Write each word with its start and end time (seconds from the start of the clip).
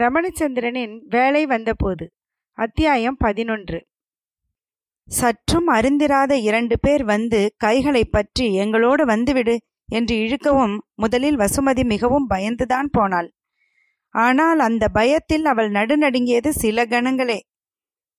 ரமணச்சந்திரனின் 0.00 0.92
வேலை 1.08 1.40
வந்தபோது 1.46 2.04
அத்தியாயம் 2.58 3.16
பதினொன்று. 3.16 3.78
சற்றும் 5.08 5.68
அறிந்திராத 5.68 6.32
இரண்டு 6.40 6.76
பேர் 6.80 7.04
வந்து 7.04 7.40
கைகளை 7.56 8.02
பற்றி 8.04 8.46
எங்களோடு 8.54 9.04
வந்துவிடு 9.04 9.54
என்று 9.88 10.16
இழுக்கவும் 10.16 10.76
முதலில் 10.94 11.38
வசுமதி 11.38 11.84
மிகவும் 11.84 12.30
பயந்துதான் 12.30 12.90
போனாள். 12.90 13.28
ஆனால் 14.14 14.58
அந்த 14.58 14.84
பயத்தில் 14.88 15.44
அவள் 15.44 15.70
நடுநடுங்கியது 15.70 16.52
சில 16.62 16.84
கணங்களே. 16.84 17.38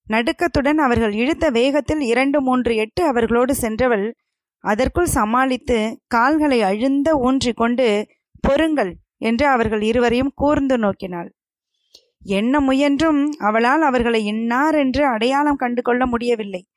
நடுக்கத்துடன் 0.07 0.77
அவர்கள் 0.77 1.13
இழுத்த 1.13 1.45
வேகத்தில் 1.50 2.05
இரண்டு 2.11 2.41
மூன்று 2.41 2.75
எட்டு 2.75 3.04
அவர்களோடு 3.04 3.55
சென்றவள் 3.55 4.07
அதற்குள் 4.63 5.13
சமாளித்து 5.18 5.77
கால்களை 6.07 6.61
அழுந்த 6.61 7.11
ஊன்றி 7.18 7.54
கொண்டு 7.54 7.89
பொறுங்கள் 8.39 8.91
என்று 9.21 9.45
அவர்கள் 9.48 9.82
இருவரையும் 9.82 10.34
கூர்ந்து 10.36 10.78
நோக்கினாள். 10.78 11.29
என்ன 12.24 12.60
முயன்றும் 12.60 13.32
அவளால் 13.38 13.82
அவர்களை 13.82 14.25
இன்னார் 14.25 14.75
என்று 14.75 15.06
அடையாளம் 15.06 15.56
கண்டு 15.56 15.82
கொள்ள 15.82 16.06
முடியவில்லை. 16.06 16.68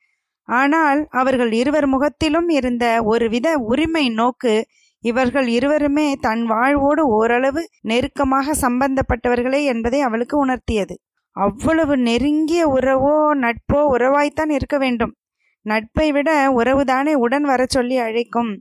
ஆனால் 0.43 1.07
அவர்கள் 1.09 1.51
இருவர் 1.51 1.87
முகத்திலும் 1.87 2.49
இருந்த 2.49 3.03
ஒருவித 3.03 3.57
உரிமை 3.57 4.09
நோக்கு 4.09 4.67
இவர்கள் 4.99 5.47
இருவருமே 5.47 6.15
தன் 6.15 6.45
வாழ்வோடு 6.45 7.07
ஓரளவு 7.07 7.69
நெருக்கமாக 7.81 8.53
சம்பந்தப்பட்டவர்களே 8.61 9.63
என்பதை 9.63 10.01
அவளுக்கு 10.01 10.45
உணர்த்தியது. 10.45 10.95
அவ்வளவு 11.31 11.97
நெருங்கிய 11.97 12.67
உறவோ 12.67 13.15
நட்போ 13.35 13.79
உறவாய்த்தான் 13.95 14.49
இருக்க 14.49 14.77
வேண்டும். 14.77 15.13
நட்பை 15.61 16.11
விட 16.11 16.51
உறவுதானே 16.51 17.13
உடன் 17.13 17.43
வர 17.43 17.65
சொல்லி 17.67 17.97
அழைக்கும். 17.97 18.59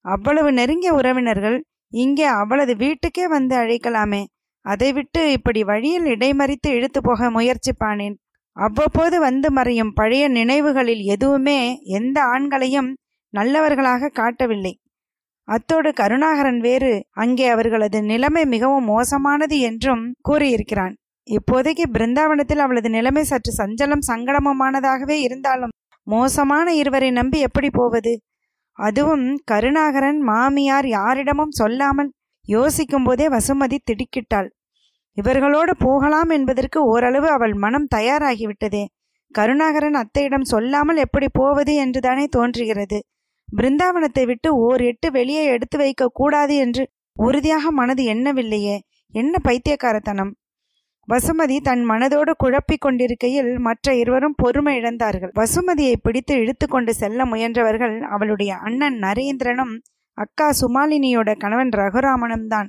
அவ்வளவு 0.00 0.52
நெருங்கிய 0.52 0.94
உறவினர்கள் 0.94 1.64
இங்கே 1.88 2.24
அவளது 2.24 2.76
வீட்டுக்கே 2.76 3.28
வந்து 3.28 3.56
அழைக்கலாமே. 3.56 4.24
அதை 4.64 4.92
விட்டு 4.92 5.32
இப்படி 5.32 5.64
வழியில் 5.64 6.04
இடைமறித்து 6.04 6.68
இழுத்து 6.68 7.00
போக 7.02 7.30
முயற்சிப்பானேன். 7.30 8.14
அவ்வப்போது 8.56 9.20
வந்து 9.20 9.50
மறையும் 9.50 9.92
பழைய 9.92 10.24
நினைவுகளில் 10.28 11.02
எதுவுமே 11.04 11.58
எந்த 11.82 12.18
ஆண்களையும் 12.24 12.90
நல்லவர்களாக 13.30 14.08
காட்டவில்லை. 14.08 14.74
அத்தோடு 15.48 15.92
கருணாகரன் 15.92 16.58
வேறு 16.58 16.92
அங்கே 17.12 17.46
அவர்களது 17.48 18.02
நிலைமை 18.02 18.44
மிகவும் 18.44 18.84
மோசமானது 18.84 19.56
என்றும் 19.60 20.04
கூறியிருக்கிறான். 20.28 20.94
இப்போதைக்கு 21.28 21.84
பிருந்தாவனத்தில் 21.92 22.58
அவளது 22.58 22.90
நிலைமை 22.90 23.24
சற்று 23.24 23.52
சஞ்சலம் 23.58 24.06
சங்கடமுமானதாகவே 24.08 25.16
இருந்தாலும் 25.20 25.74
மோசமான 26.06 26.66
இருவரை 26.74 27.10
நம்பி 27.10 27.38
எப்படி 27.40 27.70
போவது? 27.70 28.12
அதுவும் 28.78 29.26
கருணாகரன் 29.44 30.20
மாமியார் 30.20 30.88
யாரிடமும் 30.88 31.50
சொல்லாமல் 31.50 32.10
யோசிக்கும் 32.48 33.04
போதே 33.04 33.26
வசுமதி 33.28 33.78
திடுக்கிட்டாள். 33.90 34.48
இவர்களோடு 35.16 35.72
போகலாம் 35.78 36.30
என்பதற்கு 36.30 36.78
ஓரளவு 36.84 37.28
அவள் 37.28 37.54
மனம் 37.54 37.88
தயாராகிவிட்டதே. 37.94 38.84
கருணாகரன் 39.34 39.98
அத்தையிடம் 40.00 40.46
சொல்லாமல் 40.50 40.96
எப்படி 40.96 41.28
போவது 41.32 41.72
என்றுதானே 41.74 42.24
தோன்றுகிறது. 42.26 42.98
பிருந்தாவனத்தை 43.48 44.24
விட்டு 44.26 44.48
ஓர் 44.58 44.82
எட்டு 44.82 45.08
வெளியே 45.10 45.42
எடுத்து 45.44 45.76
வைக்க 45.78 46.12
கூடாது 46.12 46.54
என்று 46.56 46.82
உறுதியாக 47.16 47.70
மனது 47.70 48.02
எண்ணவில்லையே. 48.04 48.76
என்ன 49.14 49.34
பைத்தியக்காரத்தனம். 49.42 50.32
வசுமதி 51.08 51.56
தன் 51.60 51.82
மனதோடு 51.84 52.32
குழப்பிக் 52.36 52.80
கொண்டிருக்கையில் 52.80 53.50
மற்ற 53.58 53.94
இருவரும் 53.94 54.36
பொறுமை 54.36 54.74
இழந்தார்கள். 54.80 55.32
வசுமதியை 55.34 55.96
பிடித்து 55.96 56.34
இழுத்து 56.34 56.66
கொண்டு 56.66 56.92
செல்ல 56.94 57.24
முயன்றவர்கள் 57.24 57.96
அவளுடைய 58.08 58.52
அண்ணன் 58.58 58.96
நரேந்திரனும் 59.02 59.74
அக்கா 60.18 60.48
சுமாலினியோட 60.60 61.30
கணவன் 61.34 61.72
ரகுராமனும் 61.72 62.46
தான் 62.46 62.68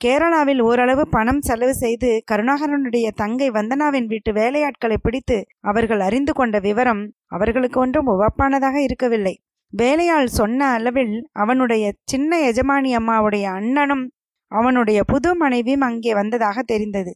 கேரளாவில் 0.00 0.60
ஓரளவு 0.60 1.08
பணம் 1.08 1.40
செலவு 1.40 1.74
செய்து 1.74 2.10
கருணாகரனுடைய 2.32 3.06
தங்கை 3.10 3.48
வந்தனாவின் 3.50 4.06
வீட்டு 4.06 4.30
வேலையாட்களை 4.32 4.96
பிடித்து 5.02 5.36
அவர்கள் 5.60 6.00
அறிந்து 6.00 6.32
கொண்ட 6.32 6.58
விவரம் 6.58 7.02
அவர்களுக்கு 7.26 7.80
ஒன்றும் 7.80 8.06
உவப்பானதாக 8.06 8.76
இருக்கவில்லை. 8.82 9.34
வேலையாள் 9.72 10.26
சொன்ன 10.26 10.68
அளவில் 10.70 11.28
அவனுடைய 11.32 11.92
சின்ன 12.04 12.38
எஜமானி 12.40 12.92
அம்மாவுடைய 12.96 13.44
அண்ணனும் 13.50 14.04
அவனுடைய 14.52 15.00
புது 15.04 15.30
மனைவியும் 15.34 15.80
அங்கே 15.80 16.14
வந்ததாக 16.14 16.62
தெரிந்தது. 16.62 17.12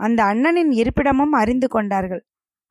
அந்த 0.00 0.20
அண்ணனின் 0.24 0.72
இருப்பிடமும் 0.72 1.32
அறிந்து 1.32 1.68
கொண்டார்கள். 1.68 2.22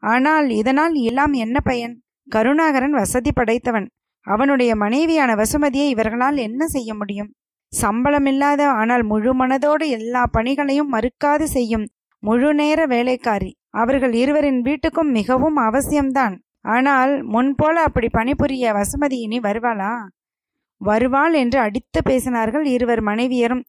ஆனால் 0.03 0.49
இதனால் 0.49 0.93
எல்லாம் 0.93 1.33
என்ன 1.33 1.57
பயன்? 1.59 1.95
கருணாகரன் 2.27 2.91
வசதி 2.91 3.31
படைத்தவன். 3.31 3.87
அவனுடைய 4.27 4.75
மனைவியான 4.75 5.31
வசுமதியை 5.35 5.87
இவர்களால் 5.87 6.37
என்ன 6.37 6.67
செய்ய 6.67 6.93
முடியும்? 6.93 7.31
சம்பளமில்லாத 7.81 8.61
ஆனால் 8.79 9.03
முழு 9.11 9.31
மனதோடு 9.41 9.85
எல்லா 9.97 10.23
பணிகளையும் 10.35 10.91
மறுக்காது 10.95 11.45
செய்யும் 11.55 11.85
முழு 12.23 12.49
நேர 12.53 12.79
வேலைக்காரி. 12.93 13.51
அவர்கள் 13.81 14.13
இருவரின் 14.13 14.59
வீட்டுக்கும் 14.67 15.11
மிகவும் 15.11 15.57
அவசியம்தான். 15.67 16.35
ஆனால் 16.75 17.13
முன்போல 17.33 17.75
அப்படி 17.87 18.07
பணிபுரிய 18.17 18.73
வசுமதி 18.77 19.17
இனி 19.25 19.39
வருவாளா? 19.39 19.93
வருவாள் 20.81 21.33
என்று 21.41 21.59
அடித்து 21.59 21.99
பேசினார்கள் 22.09 22.65
இருவர் 22.75 23.01
மனைவியரும். 23.09 23.63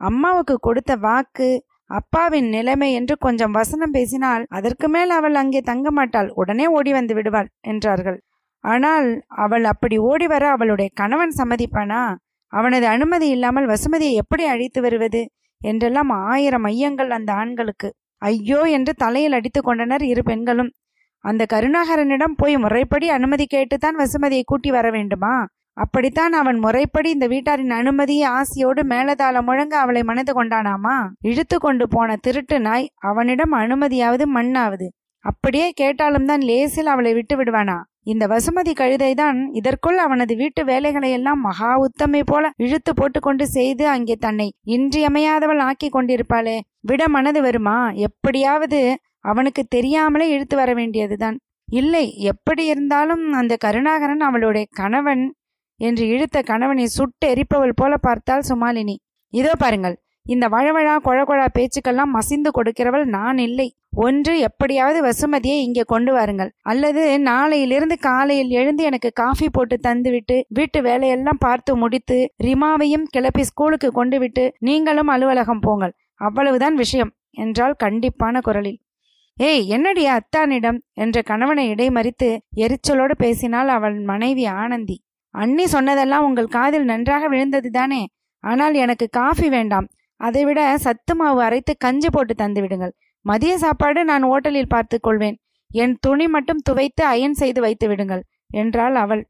அம்மாவுக்கு 0.00 0.54
கொடுத்த 0.58 0.92
வாக்கு 1.06 1.48
அப்பாவின் 1.90 2.48
நிலைமை 2.48 2.88
என்று 2.92 3.14
கொஞ்சம் 3.18 3.56
வசனம் 3.58 3.94
பேசினால் 3.96 4.44
அதற்கு 4.50 4.86
மேல் 4.88 5.12
அவள் 5.18 5.36
அங்கே 5.42 5.60
தங்க 5.70 5.90
மாட்டாள் 5.90 6.30
உடனே 6.34 6.66
ஓடி 6.76 6.92
வந்து 6.92 7.14
விடுவாள் 7.18 7.50
என்றார்கள். 7.72 8.18
ஆனால் 8.64 9.08
அவள் 9.44 9.66
அப்படி 9.72 9.96
ஓடி 10.10 10.26
வர 10.26 10.44
அவளுடைய 10.54 10.88
கணவன் 11.00 11.34
சம்மதிப்பானா? 11.40 12.00
அவனது 12.52 12.86
அனுமதி 12.86 13.28
இல்லாமல் 13.28 13.66
வசுமதியை 13.66 14.12
எப்படி 14.12 14.44
அழைத்து 14.44 14.80
வருவது? 14.80 15.22
என்றெல்லாம் 15.60 16.10
ஆயிரம் 16.10 16.64
ஐயங்கள் 16.64 17.08
அந்த 17.08 17.32
ஆண்களுக்கு. 17.32 17.90
ஐயோ 18.18 18.60
என்று 18.60 18.94
தலையில் 18.94 19.32
அடித்து 19.32 19.62
கொண்டனர் 19.62 20.02
இரு 20.02 20.22
பெண்களும். 20.22 20.70
அந்த 21.20 21.46
கருணாகரனிடம் 21.52 22.34
போய் 22.36 22.56
முறைப்படி 22.56 23.08
அனுமதி 23.08 23.46
கேட்டுத்தான் 23.46 23.96
வசுமதியை 23.98 24.42
கூட்டி 24.46 24.70
வர 24.70 24.90
வேண்டுமா? 24.90 25.46
அப்படித்தான் 25.72 26.32
அவன் 26.32 26.58
முறைப்படி 26.58 27.10
இந்த 27.10 27.26
வீட்டாரின் 27.26 27.70
அனுமதியை 27.70 28.28
ஆசையோடு 28.28 28.82
மேலதாளம் 28.82 29.44
முழங்க 29.44 29.78
அவளை 29.78 30.02
மணந்து 30.02 30.32
கொண்டானாமா? 30.32 30.94
இழுத்து 31.20 31.58
கொண்டு 31.58 31.88
போன 31.88 32.16
திருட்டு 32.16 32.60
நாய் 32.60 32.86
அவனிடம் 32.96 33.52
அனுமதியாவது 33.52 34.26
மண்ணாவது. 34.34 34.86
அப்படியே 35.24 35.72
கேட்டாலும் 35.72 36.24
தான் 36.24 36.40
லேசில் 36.40 36.86
அவளை 36.86 37.12
விட்டு 37.14 37.36
விடுவானா? 37.36 37.76
இந்த 38.06 38.24
வசுமதி 38.26 38.72
கழுதைதான் 38.72 39.38
இதற்குள் 39.52 39.98
அவனது 39.98 40.36
வீட்டு 40.36 40.64
வேலைகளை 40.64 41.10
எல்லாம் 41.10 41.40
மகா 41.40 41.70
உத்தமை 41.76 42.20
போல 42.24 42.50
இழுத்து 42.56 42.92
போட்டுக்கொண்டு 42.94 43.46
செய்து 43.46 43.88
அங்கே 43.88 44.16
தன்னை 44.16 44.46
இன்றியமையாதவள் 44.66 45.60
ஆக்கி 45.60 45.88
கொண்டிருப்பாளே. 45.88 46.56
விட 46.80 47.08
மனது 47.08 47.40
வருமா? 47.42 47.90
எப்படியாவது 47.98 48.80
அவனுக்கு 49.20 49.64
தெரியாமலே 49.68 50.28
இழுத்து 50.28 50.56
வர 50.56 50.74
வேண்டியதுதான். 50.74 51.36
இல்லை 51.72 52.04
எப்படி 52.24 52.64
இருந்தாலும் 52.64 53.32
அந்த 53.32 53.56
கருணாகரன் 53.56 54.20
அவளுடைய 54.20 54.66
கணவன் 54.70 55.24
என்று 55.80 56.04
இழுத்த 56.06 56.42
கணவனை 56.42 56.86
சுட்டு 56.86 57.28
எரிப்பவள் 57.34 57.76
போல 57.76 57.96
பார்த்தாள் 57.96 58.48
சுமாலினி. 58.48 58.96
இதோ 59.32 59.54
பாருங்கள் 59.58 59.96
இந்த 60.34 60.44
வழவழா 60.54 60.94
கொழகொழா 61.06 61.46
பேச்சுக்கெல்லாம் 61.56 62.14
மசிந்து 62.16 62.50
கொடுக்கிறவள் 62.56 63.04
நான் 63.16 63.40
இல்லை. 63.48 63.66
ஒன்று 64.04 64.32
எப்படியாவது 64.46 64.98
வசுமதியை 65.06 65.58
இங்கே 65.66 65.84
கொண்டு 65.92 66.12
வாருங்கள். 66.16 66.50
அல்லது 66.70 67.02
நாளையிலிருந்து 67.28 67.96
காலையில் 68.06 68.50
எழுந்து 68.60 68.82
எனக்கு 68.88 69.10
காஃபி 69.22 69.46
போட்டு 69.48 69.76
தந்துவிட்டு 69.86 70.36
வீட்டு 70.58 70.80
வேலையெல்லாம் 70.88 71.42
பார்த்து 71.46 71.74
முடித்து 71.82 72.18
ரிமாவையும் 72.46 73.06
கிளப்பி 73.14 73.44
ஸ்கூலுக்கு 73.50 73.90
கொண்டு 73.92 74.18
விட்டு 74.24 74.44
நீங்களும் 74.68 75.12
அலுவலகம் 75.14 75.62
போங்கள். 75.66 75.94
அவ்வளவுதான் 76.20 76.76
விஷயம் 76.82 77.12
என்றால் 77.44 77.80
கண்டிப்பான 77.84 78.40
குரலில். 78.40 78.78
ஏய் 79.38 79.64
என்னடி 79.76 80.04
அத்தானிடம் 80.08 80.78
என்ற 81.04 81.22
கணவனை 81.30 81.64
இடைமறித்து 81.72 82.28
எரிச்சலோடு 82.64 83.14
பேசினாள் 83.24 83.70
அவள் 83.76 83.96
மனைவி 84.10 84.44
ஆனந்தி. 84.60 84.96
அண்ணி 85.34 85.64
சொன்னதெல்லாம் 85.72 86.26
உங்கள் 86.28 86.54
காதில் 86.54 86.86
நன்றாக 86.92 87.24
விழுந்தது 87.28 87.70
தானே 87.70 88.02
ஆனால் 88.44 88.74
எனக்கு 88.84 89.06
காஃபி 89.18 89.48
வேண்டாம். 89.56 89.86
அதைவிட 90.20 90.60
சத்து 90.78 91.14
மாவு 91.14 91.40
அரைத்து 91.42 91.72
கஞ்சி 91.76 92.08
போட்டு 92.10 92.34
தந்து 92.34 92.60
விடுங்கள். 92.60 92.92
மதிய 93.24 93.52
சாப்பாடு 93.58 94.00
நான் 94.04 94.24
ஓட்டலில் 94.24 94.72
பார்த்து 94.74 94.96
கொள்வேன். 95.00 95.36
என் 95.70 95.94
துணி 96.00 96.26
மட்டும் 96.28 96.60
துவைத்து 96.68 97.02
அயன் 97.04 97.34
செய்து 97.34 97.60
வைத்து 97.60 97.86
விடுங்கள் 97.88 98.22
என்றாள் 98.50 98.94
அவள். 98.94 99.22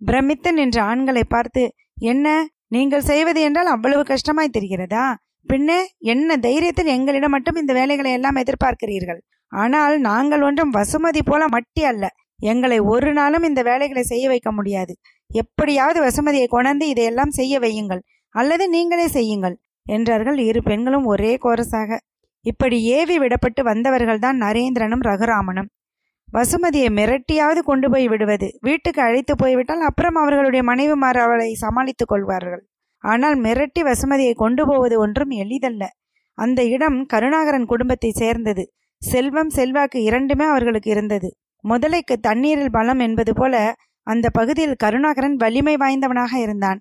பிரமித்து 0.00 0.50
நின்ற 0.52 0.78
ஆண்களை 0.82 1.24
பார்த்து 1.24 1.62
என்ன? 2.02 2.26
நீங்கள் 2.68 3.08
செய்வது 3.10 3.40
என்றால் 3.40 3.66
அவ்வளவு 3.66 4.02
கஷ்டமாய் 4.02 4.54
தெரிகிறதா? 4.56 5.04
பின்னே 5.46 5.78
என்ன 6.12 6.36
தைரியத்தில் 6.36 6.92
எங்களிடம் 6.96 7.30
மட்டும் 7.30 7.56
இந்த 7.56 7.72
வேலைகளை 7.72 8.12
எல்லாம் 8.12 8.36
எதிர்பார்க்கிறீர்கள்? 8.36 9.20
ஆனால் 9.52 9.94
நாங்கள் 10.00 10.42
ஒன்றும் 10.42 10.72
வசுமதி 10.72 11.20
போல 11.24 11.44
மட்டி 11.46 11.82
அல்ல. 11.82 12.04
எங்களை 12.42 12.78
ஒரு 12.92 13.10
நாளும் 13.12 13.42
இந்த 13.42 13.60
வேலைகளை 13.62 14.02
செய்ய 14.02 14.24
வைக்க 14.28 14.50
முடியாது. 14.52 14.92
எப்படியாவது 15.30 15.98
வசுமதியை 16.06 16.46
கொணர்ந்து 16.46 16.86
இதையெல்லாம் 16.88 17.30
செய்ய 17.30 17.58
வையுங்கள். 17.58 18.02
அல்லது 18.34 18.64
நீங்களே 18.68 19.06
செய்யுங்கள். 19.08 19.56
என்றார்கள். 19.86 20.38
இரு 20.38 20.62
பெண்களும் 20.62 21.04
ஒரே 21.04 21.38
கோரசாக 21.44 21.98
இப்படி 22.40 22.82
ஏவி 22.82 23.18
விடப்பட்டு 23.18 23.60
வந்தவர்கள்தான் 23.62 24.38
நரேந்திரனும் 24.40 25.04
ரகுராமனும். 25.06 25.68
வசுமதியை 26.32 26.88
மிரட்டியாவது 26.90 27.58
கொண்டு 27.58 27.90
போய் 27.90 28.08
விடுவது. 28.08 28.58
வீட்டுக்கு 28.60 29.02
அழைத்து 29.02 29.36
போய்விட்டால் 29.36 29.80
அப்புறம் 29.80 30.14
அவர்களுடைய 30.14 30.62
மனைவிமார் 30.62 31.18
அவளை 31.18 31.54
சமாளித்துக் 31.54 32.08
கொள்வார்கள். 32.08 32.62
ஆனால் 33.04 33.36
மிரட்டி 33.40 33.80
வசுமதியை 33.80 34.34
கொண்டு 34.34 34.66
போவது 34.66 34.98
ஒன்றும் 34.98 35.30
எளிதல்ல. 35.30 35.84
அந்த 36.38 36.64
இடம் 36.64 37.06
கருணாகரன் 37.06 37.64
குடும்பத்தை 37.64 38.10
சேர்ந்தது. 38.10 38.72
செல்வம் 39.02 39.50
செல்வாக்கு 39.50 40.02
இரண்டுமே 40.02 40.44
அவர்களுக்கு 40.44 40.90
இருந்தது. 40.90 41.28
முதலைக்கு 41.64 42.14
தண்ணீரில் 42.20 42.70
பலம் 42.70 42.98
என்பது 42.98 43.34
போல 43.34 43.74
அந்த 44.06 44.26
பகுதியில் 44.30 44.80
கருணாகரன் 44.84 45.36
வலிமை 45.36 45.76
வாய்ந்தவனாக 45.76 46.34
இருந்தான். 46.34 46.80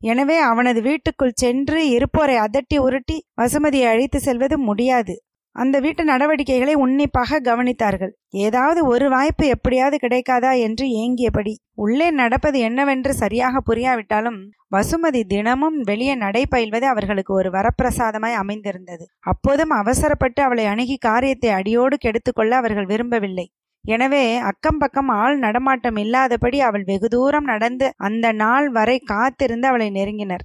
எனவே 0.00 0.38
அவனது 0.38 0.80
வீட்டுக்குள் 0.82 1.38
சென்று 1.42 1.78
இருப்போரை 1.88 2.36
அதட்டி 2.36 2.78
உருட்டி 2.78 3.16
வசுமதியை 3.40 3.86
அழைத்து 3.86 4.18
செல்வது 4.20 4.56
முடியாது. 4.58 5.14
அந்த 5.56 5.80
வீட்டு 5.80 6.02
நடவடிக்கைகளை 6.04 6.74
உன்னிப்பாக 6.74 7.38
கவனித்தார்கள். 7.40 8.12
ஏதாவது 8.30 8.80
ஒரு 8.86 9.06
வாய்ப்பு 9.08 9.44
எப்படியாவது 9.46 9.96
கிடைக்காதா 9.96 10.52
என்று 10.58 10.86
ஏங்கியபடி 11.02 11.52
உள்ளே 11.74 12.08
நடப்பது 12.10 12.58
என்னவென்று 12.58 13.12
சரியாக 13.14 13.62
புரியாவிட்டாலும் 13.68 14.38
வசுமதி 14.70 15.22
தினமும் 15.24 15.78
வெளியே 15.80 16.14
நடைபயில்வது 16.16 16.86
அவர்களுக்கு 16.86 17.34
ஒரு 17.34 17.50
வரப்பிரசாதமாய் 17.50 18.40
அமைந்திருந்தது. 18.42 19.04
அப்போதும் 19.24 19.70
அவசரப்பட்டு 19.70 20.42
அவளை 20.42 20.64
அணுகி 20.64 20.96
காரியத்தை 20.96 21.50
அடியோடு 21.50 21.98
கெடுத்துக்கொள்ள 22.04 22.50
அவர்கள் 22.50 22.90
விரும்பவில்லை. 22.92 23.46
எனவே 23.84 24.24
அக்கம் 24.40 24.78
பக்கம் 24.78 25.10
ஆள் 25.14 25.36
நடமாட்டம் 25.38 25.96
இல்லாதபடி 25.96 26.58
அவள் 26.60 26.84
வெகு 26.84 27.08
தூரம் 27.08 27.44
நடந்து 27.44 27.86
அந்த 27.98 28.26
நாள் 28.32 28.68
வரை 28.68 28.98
காத்திருந்து 29.04 29.66
அவளை 29.68 29.88
நெருங்கினர். 29.90 30.44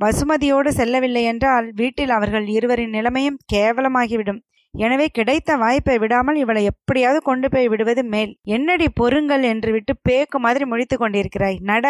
வசுமதியோடு 0.00 0.68
செல்லவில்லை 0.68 1.22
என்றால் 1.22 1.66
வீட்டில் 1.74 2.10
அவர்கள் 2.10 2.46
இருவரின் 2.46 2.90
நிலைமையும் 2.90 3.40
கேவலமாகிவிடும். 3.52 4.40
எனவே 4.74 5.06
கிடைத்த 5.08 5.50
வாய்ப்பை 5.56 5.96
விடாமல் 5.98 6.36
இவளை 6.36 6.62
எப்படியாவது 6.64 7.20
கொண்டு 7.22 7.46
போய் 7.50 7.68
விடுவது 7.68 8.02
மேல். 8.04 8.32
என்னடி 8.48 8.88
பொறுங்கள் 8.90 9.42
என்று 9.42 9.70
விட்டு 9.72 9.92
பேக்கு 10.08 10.38
மாதிரி 10.38 10.64
முடித்து 10.64 10.96
கொண்டிருக்கிறாய் 10.96 11.58
நட 11.62 11.86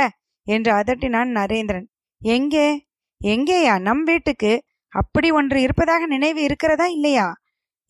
என்று 0.47 0.73
அதட்டினான் 0.73 1.31
நரேந்திரன். 1.37 1.87
எங்கே? 2.23 2.69
எங்கேயா? 3.21 3.75
நம் 3.79 4.05
வீட்டுக்கு? 4.05 4.53
அப்படி 4.93 5.29
ஒன்று 5.31 5.59
இருப்பதாக 5.61 6.07
நினைவு 6.07 6.41
இருக்கிறதா 6.43 6.87
இல்லையா? 6.87 7.27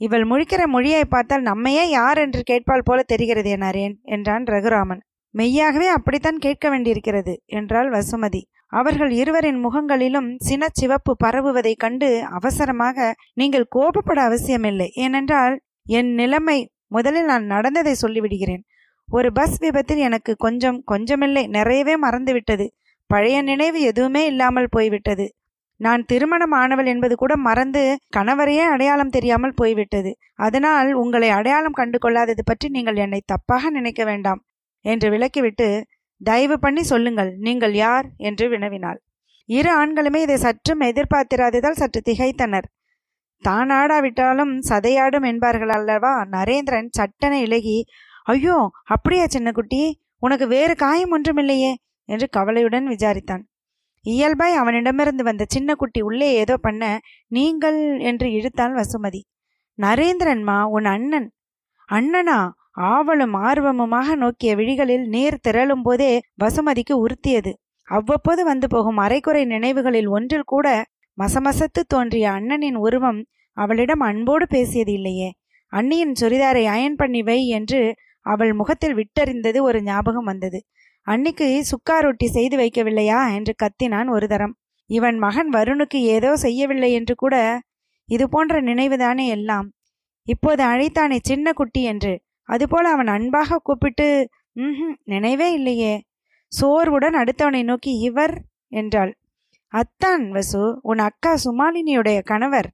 இவள் 0.01 0.25
முழிக்கிற 0.29 0.63
மொழியை 0.67 1.05
பார்த்தால் 1.05 1.43
நம்மையே 1.43 1.89
யார் 1.89 2.19
என்று 2.19 2.43
கேட்பாள் 2.51 2.85
போல 2.85 3.03
தெரிகிறது 3.03 3.57
நரேன் 3.57 3.95
என்றான் 4.03 4.45
ரகுராமன். 4.45 5.01
மெய்யாகவே 5.31 5.89
அப்படித்தான் 5.89 6.39
கேட்க 6.39 6.71
வேண்டியிருக்கிறது 6.71 7.43
என்றாள் 7.47 7.91
வசுமதி. 7.91 8.43
அவர்கள் 8.73 9.11
இருவரின் 9.11 9.59
முகங்களிலும் 9.65 10.29
சினச்சிவப்பு 10.49 11.13
பரவுவதைக் 11.25 11.79
கண்டு 11.79 12.09
அவசரமாக 12.25 13.15
நீங்கள் 13.33 13.67
கோபப்பட 13.77 14.21
அவசியமில்லை. 14.21 14.89
ஏனென்றால் 14.95 15.61
என் 15.89 16.15
நிலைமை 16.15 16.59
முதலில் 16.87 17.25
நான் 17.25 17.45
நடந்ததை 17.45 17.95
சொல்லிவிடுகிறேன். 18.03 18.65
ஒரு 19.09 19.33
பஸ் 19.33 19.59
விபத்தில் 19.59 19.99
எனக்கு 19.99 20.37
கொஞ்சம் 20.37 20.83
கொஞ்சமில்லை. 20.91 21.45
நிறையவே 21.49 21.95
மறந்துவிட்டது. 21.97 22.67
பழைய 23.11 23.43
நினைவு 23.43 23.81
எதுவுமே 23.81 24.27
இல்லாமல் 24.27 24.69
போய்விட்டது. 24.71 25.27
நான் 25.81 26.03
திருமணம் 26.05 26.55
ஆனவள் 26.61 26.89
என்பது 26.93 27.15
கூட 27.15 27.33
மறந்து 27.47 27.83
கணவரையே 28.17 28.65
அடையாளம் 28.75 29.15
தெரியாமல் 29.17 29.59
போய்விட்டது. 29.61 30.11
அதனால் 30.37 30.91
உங்களை 30.95 31.29
அடையாளம் 31.31 31.79
கண்டு 31.81 31.99
கொள்ளாதது 31.99 32.43
பற்றி 32.45 32.69
நீங்கள் 32.69 33.01
என்னை 33.05 33.21
தப்பாக 33.33 33.71
நினைக்க 33.71 34.05
வேண்டாம் 34.05 34.41
என்று 34.85 35.09
விளக்கிவிட்டு 35.15 35.69
தயவு 36.21 36.57
பண்ணி 36.59 36.83
சொல்லுங்கள் 36.83 37.31
நீங்கள் 37.47 37.75
யார்? 37.75 38.07
என்று 38.29 38.45
வினவினாள். 38.49 38.99
இரு 39.49 39.71
ஆண்களுமே 39.81 40.21
இதை 40.23 40.37
சற்றும் 40.37 40.81
எதிர்பார்த்திராததால் 40.81 41.81
சற்று 41.81 42.01
திகைத்தனர். 42.01 42.67
தான் 43.45 43.71
ஆடாவிட்டாலும் 43.71 44.53
சதையாடும் 44.69 45.27
என்பார்கள் 45.31 45.73
அல்லவா? 45.79 46.13
நரேந்திரன் 46.37 46.89
சட்டென 46.99 47.35
இலகி 47.41 47.79
ஐயோ 48.27 48.57
அப்படியா 48.85 49.27
சின்ன 49.27 49.49
குட்டி 49.53 49.83
உனக்கு 50.19 50.47
வேறு 50.47 50.75
காயம் 50.77 51.13
ஒன்றுமில்லையே? 51.17 51.73
என்று 52.09 52.27
கவலையுடன் 52.29 52.87
விசாரித்தான். 52.89 53.45
இயல்பாய் 54.07 54.55
அவனிடமிருந்து 54.55 55.23
வந்த 55.25 55.45
சின்ன 55.49 55.75
குட்டி 55.75 56.01
உள்ளே 56.01 56.29
ஏதோ 56.35 56.57
பண்ண 56.57 56.83
நீங்கள் 57.29 57.79
என்று 58.01 58.27
இழுத்தாள் 58.31 58.75
வசுமதி. 58.75 59.21
நரேந்திரன்மா 59.79 60.59
உன் 60.69 60.85
அண்ணன். 60.85 61.29
அண்ணனா? 61.89 62.39
ஆவலும் 62.91 63.35
ஆர்வமுமாக 63.43 64.15
நோக்கிய 64.15 64.51
விழிகளில் 64.57 65.05
நீர் 65.07 65.43
திரளும் 65.49 65.83
போதே 65.83 66.13
வசுமதிக்கு 66.45 66.95
உறுத்தியது. 66.97 67.53
அவ்வப்போது 67.89 68.45
வந்து 68.45 68.67
போகும் 68.69 68.99
அரைக்குறை 68.99 69.43
நினைவுகளில் 69.45 70.09
ஒன்றில் 70.09 70.47
கூட 70.47 70.67
மசமசத்து 71.19 71.83
தோன்றிய 71.87 72.27
அண்ணனின் 72.31 72.79
உருவம் 72.79 73.21
அவளிடம் 73.57 74.01
அன்போடு 74.01 74.47
பேசியது 74.47 74.93
இல்லையே. 74.93 75.29
அண்ணியின் 75.73 76.15
சுரிதாரை 76.21 76.65
அயன் 76.67 76.97
பண்ணி 76.97 77.23
வை 77.23 77.39
என்று 77.49 77.81
அவள் 78.27 78.53
முகத்தில் 78.53 78.97
விட்டறிந்தது 78.97 79.59
ஒரு 79.61 79.79
ஞாபகம் 79.83 80.25
வந்தது. 80.25 80.59
அன்னிக்கு 81.07 81.47
சுக்கா 81.71 81.97
ரொட்டி 81.99 82.27
செய்து 82.27 82.57
வைக்கவில்லையா 82.57 83.21
என்று 83.35 83.53
கத்தினான் 83.63 84.09
ஒரு 84.09 84.27
தரம் 84.27 84.55
இவன் 84.91 85.19
மகன் 85.19 85.51
வருணுக்கு 85.53 85.99
ஏதோ 86.15 86.31
செய்யவில்லை 86.37 86.91
என்று 86.93 87.15
கூட 87.15 87.37
இது 88.09 88.25
போன்ற 88.29 88.61
நினைவுதானே 88.61 89.27
எல்லாம். 89.27 89.67
இப்போது 90.27 90.63
அழைத்தானே 90.65 91.19
சின்ன 91.23 91.53
குட்டி 91.53 91.83
என்று. 91.83 92.13
அதுபோல 92.49 92.91
அவன் 92.91 93.07
அன்பாக 93.07 93.59
கூப்பிட்டு 93.59 94.07
ம் 94.57 94.93
நினைவே 95.05 95.49
இல்லையே. 95.53 95.95
சோர்வுடன் 96.53 97.17
அடுத்தவனை 97.17 97.63
நோக்கி 97.63 97.93
இவர் 97.99 98.35
என்றாள். 98.73 99.13
அத்தான் 99.73 100.25
வசு 100.31 100.63
உன் 100.83 100.99
அக்கா 100.99 101.33
சுமாலினியுடைய 101.45 102.19
கணவர் 102.23 102.69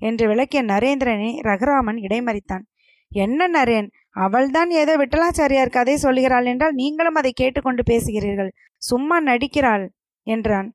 என்று 0.00 0.24
விளக்கிய 0.28 0.60
நரேந்திரனை 0.64 1.30
ரகுராமன் 1.40 1.98
இடைமறித்தான். 1.98 2.64
என்ன 3.12 3.48
நரேன் 3.48 3.88
அவள்தான் 4.16 4.70
ஏதோ 4.70 4.92
விட்டலாச்சாரியார் 4.96 5.70
கதை 5.70 5.94
சொல்கிறாள் 6.02 6.46
என்றால் 6.46 6.74
நீங்களும் 6.74 7.14
அதை 7.14 7.32
கேட்டுக்கொண்டு 7.32 7.82
பேசுகிறீர்கள். 7.90 8.50
சும்மா 8.82 9.16
நடிக்கிறாள் 9.20 9.84
என்றான். 10.26 10.68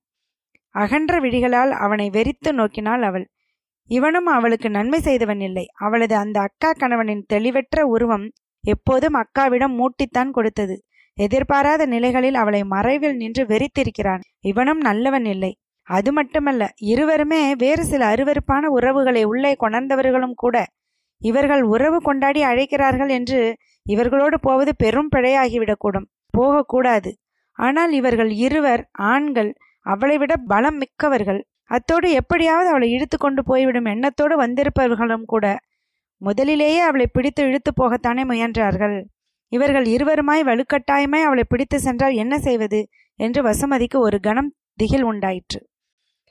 அகன்ற 0.75 1.19
விழிகளால் 1.19 1.71
அவனை 1.71 2.07
வெறித்து 2.09 2.51
நோக்கினாள் 2.51 3.01
அவள். 3.01 3.25
இவனும் 3.89 4.25
அவளுக்கு 4.25 4.69
நன்மை 4.69 4.99
செய்தவன் 4.99 5.39
இல்லை. 5.39 5.65
அவளது 5.73 6.15
அந்த 6.15 6.39
அக்கா 6.39 6.71
கணவனின் 6.71 7.23
தெளிவற்ற 7.33 7.85
உருவம் 7.87 8.25
எப்போதும் 8.63 9.15
அக்காவிடம் 9.15 9.75
மூட்டித்தான் 9.75 10.31
கொடுத்தது. 10.31 10.75
எதிர்பாராத 11.17 11.85
நிலைகளில் 11.85 12.35
அவளை 12.35 12.63
மறைவில் 12.63 13.15
நின்று 13.15 13.43
வெறித்திருக்கிறான். 13.43 14.23
இவனும் 14.39 14.77
நல்லவன் 14.79 15.25
இல்லை. 15.25 15.51
அது 15.87 16.13
மட்டுமல்ல 16.13 16.63
இருவருமே 16.77 17.55
வேறு 17.55 17.83
சில 17.83 18.01
அருவருப்பான 18.05 18.63
உறவுகளை 18.69 19.23
உள்ளே 19.23 19.55
கொணர்ந்தவர்களும் 19.59 20.35
கூட 20.35 20.57
இவர்கள் 21.21 21.61
உறவு 21.63 22.01
கொண்டாடி 22.01 22.41
அழைக்கிறார்கள் 22.41 23.09
என்று 23.09 23.57
இவர்களோடு 23.85 24.39
போவது 24.39 24.75
பெரும் 24.75 25.09
பிழையாகிவிடக்கூடும். 25.15 26.07
போகக்கூடாது. 26.29 27.11
ஆனால் 27.53 27.91
இவர்கள் 27.91 28.29
இருவர் 28.29 28.89
ஆண்கள் 28.91 29.51
அவளை 29.85 30.17
விட 30.17 30.35
பலம் 30.37 30.77
மிக்கவர்கள். 30.77 31.41
அத்தோடு 31.65 32.11
எப்படியாவது 32.11 32.69
அவளை 32.69 32.91
இழுத்து 32.91 33.17
கொண்டு 33.17 33.43
போய்விடும் 33.43 33.85
எண்ணத்தோடு 33.85 34.35
வந்திருப்பவர்களும் 34.37 35.25
கூட 35.25 35.45
முதலிலேயே 36.17 36.79
அவளை 36.79 37.07
பிடித்து 37.07 37.41
இழுத்து 37.43 37.71
போகத்தானே 37.81 38.23
முயன்றார்கள். 38.25 39.03
இவர்கள் 39.51 39.85
இருவருமாய் 39.85 40.43
வலுக்கட்டாயமாய் 40.43 41.23
அவளை 41.23 41.43
பிடித்து 41.43 41.79
சென்றால் 41.79 42.13
என்ன 42.13 42.39
செய்வது 42.39 42.79
என்று 43.15 43.41
வசுமதிக்கு 43.43 43.97
ஒரு 43.97 44.19
கணம் 44.19 44.53
திகில் 44.73 45.03
உண்டாயிற்று. 45.03 45.59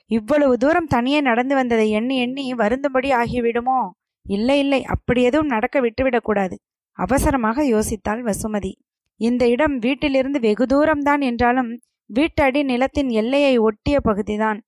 இவ்வளவு 0.05 0.57
தூரம் 0.57 0.87
தனியே 0.87 1.21
நடந்து 1.21 1.55
வந்ததை 1.55 1.91
எண்ணி 1.91 2.15
எண்ணி 2.17 2.53
வருந்தும்படி 2.53 3.11
ஆகிவிடுமோ? 3.11 3.79
இல்லை 4.25 4.59
இல்லை 4.59 4.85
அப்படி 4.85 5.23
எதுவும் 5.23 5.47
நடக்க 5.47 5.81
விட்டுவிடக்கூடாது 5.81 6.55
அவசரமாக 6.97 7.63
யோசித்தாள் 7.63 8.21
வசுமதி. 8.29 8.71
இந்த 9.19 9.47
இடம் 9.47 9.77
வீட்டிலிருந்து 9.77 10.39
வெகு 10.39 10.65
தூரம்தான் 10.65 11.21
என்றாலும் 11.21 11.71
வீட்டடி 12.09 12.63
நிலத்தின் 12.63 13.09
எல்லையை 13.09 13.57
ஒட்டிய 13.57 13.99
பகுதிதான். 13.99 14.59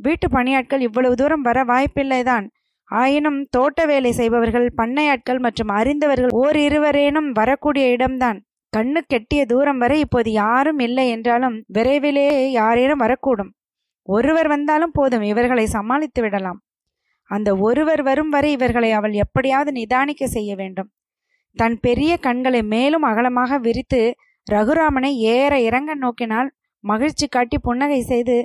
வீட்டு 0.00 0.28
பணியாட்கள் 0.28 0.80
இவ்வளவு 0.80 1.14
தூரம் 1.14 1.40
வர 1.40 1.64
வாய்ப்பில்லைதான் 1.64 2.46
ஆயினும் 2.90 3.40
தோட்ட 3.50 3.86
வேலை 3.86 4.12
செய்பவர்கள் 4.12 4.68
பண்ணையாட்கள் 4.76 5.38
மற்றும் 5.38 5.68
அறிந்தவர்கள் 5.68 6.32
ஓர் 6.32 6.56
இருவரேனும் 6.56 7.30
வரக்கூடிய 7.30 7.86
இடம்தான். 7.88 8.38
கண்ணு 8.76 9.00
கெட்டிய 9.12 9.42
தூரம் 9.46 9.78
வரை 9.78 9.98
இப்போது 10.00 10.30
யாரும் 10.32 10.78
இல்லை 10.78 11.08
என்றாலும் 11.08 11.56
விரைவிலேயே 11.66 12.50
யாரேனும் 12.52 13.00
வரக்கூடும். 13.00 13.52
ஒருவர் 14.08 14.48
வந்தாலும் 14.48 14.90
போதும் 14.92 15.22
இவர்களை 15.22 15.66
சமாளித்து 15.66 16.22
விடலாம். 16.22 16.58
அந்த 17.30 17.50
ஒருவர் 17.58 18.02
வரும் 18.02 18.28
வரை 18.28 18.50
இவர்களை 18.52 18.90
அவள் 18.92 19.14
எப்படியாவது 19.24 19.70
நிதானிக்க 19.72 20.24
செய்ய 20.26 20.50
வேண்டும். 20.54 20.88
தன் 21.56 21.76
பெரிய 21.80 22.12
கண்களை 22.16 22.60
மேலும் 22.74 23.02
அகலமாக 23.02 23.58
விரித்து 23.58 24.00
ரகுராமனை 24.46 25.10
ஏற 25.34 25.52
இறங்க 25.60 25.94
நோக்கினால் 25.94 26.48
மகிழ்ச்சி 26.84 27.26
காட்டி 27.26 27.56
புன்னகை 27.58 28.00
செய்து 28.02 28.36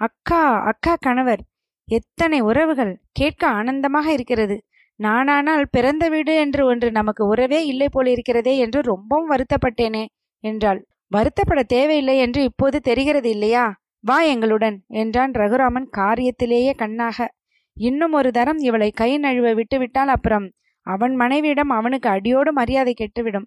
அக்கா 0.00 0.42
அக்கா 0.70 0.94
கணவர் 0.96 1.42
எத்தனை 1.88 2.38
உறவுகள்? 2.40 2.92
கேட்க 3.12 3.42
ஆனந்தமாக 3.48 4.06
இருக்கிறது. 4.12 4.56
நானானால் 5.00 5.64
பிறந்த 5.70 6.04
வீடு 6.08 6.32
என்று 6.34 6.62
ஒன்று 6.66 6.88
நமக்கு 6.90 7.22
உறவே 7.26 7.60
இல்லை 7.66 7.88
போலிருக்கிறதே 7.92 8.54
என்று 8.56 8.80
ரொம்பவும் 8.82 9.30
வருத்தப்பட்டேனே 9.30 10.04
என்றாள். 10.44 10.80
வருத்தப்பட 11.12 11.60
தேவையில்லை 11.66 12.16
என்று 12.18 12.40
இப்போது 12.42 12.78
தெரிகிறது 12.80 13.28
இல்லையா? 13.30 13.64
வா 14.04 14.18
எங்களுடன் 14.24 14.76
என்றான் 15.02 15.32
ரகுராமன் 15.32 15.88
காரியத்திலேயே 15.96 16.72
கண்ணாக. 16.76 17.28
இன்னும் 17.76 18.14
ஒரு 18.18 18.30
தரம் 18.30 18.60
இவளை 18.68 18.88
கை 19.00 19.10
நழுவ 19.24 19.48
விட்டுவிட்டால் 19.58 20.12
அப்புறம் 20.14 20.46
அவன் 20.86 21.14
மனைவியிடம் 21.22 21.72
அவனுக்கு 21.78 22.08
அடியோடு 22.08 22.50
மரியாதை 22.52 22.92
கெட்டுவிடும். 22.94 23.46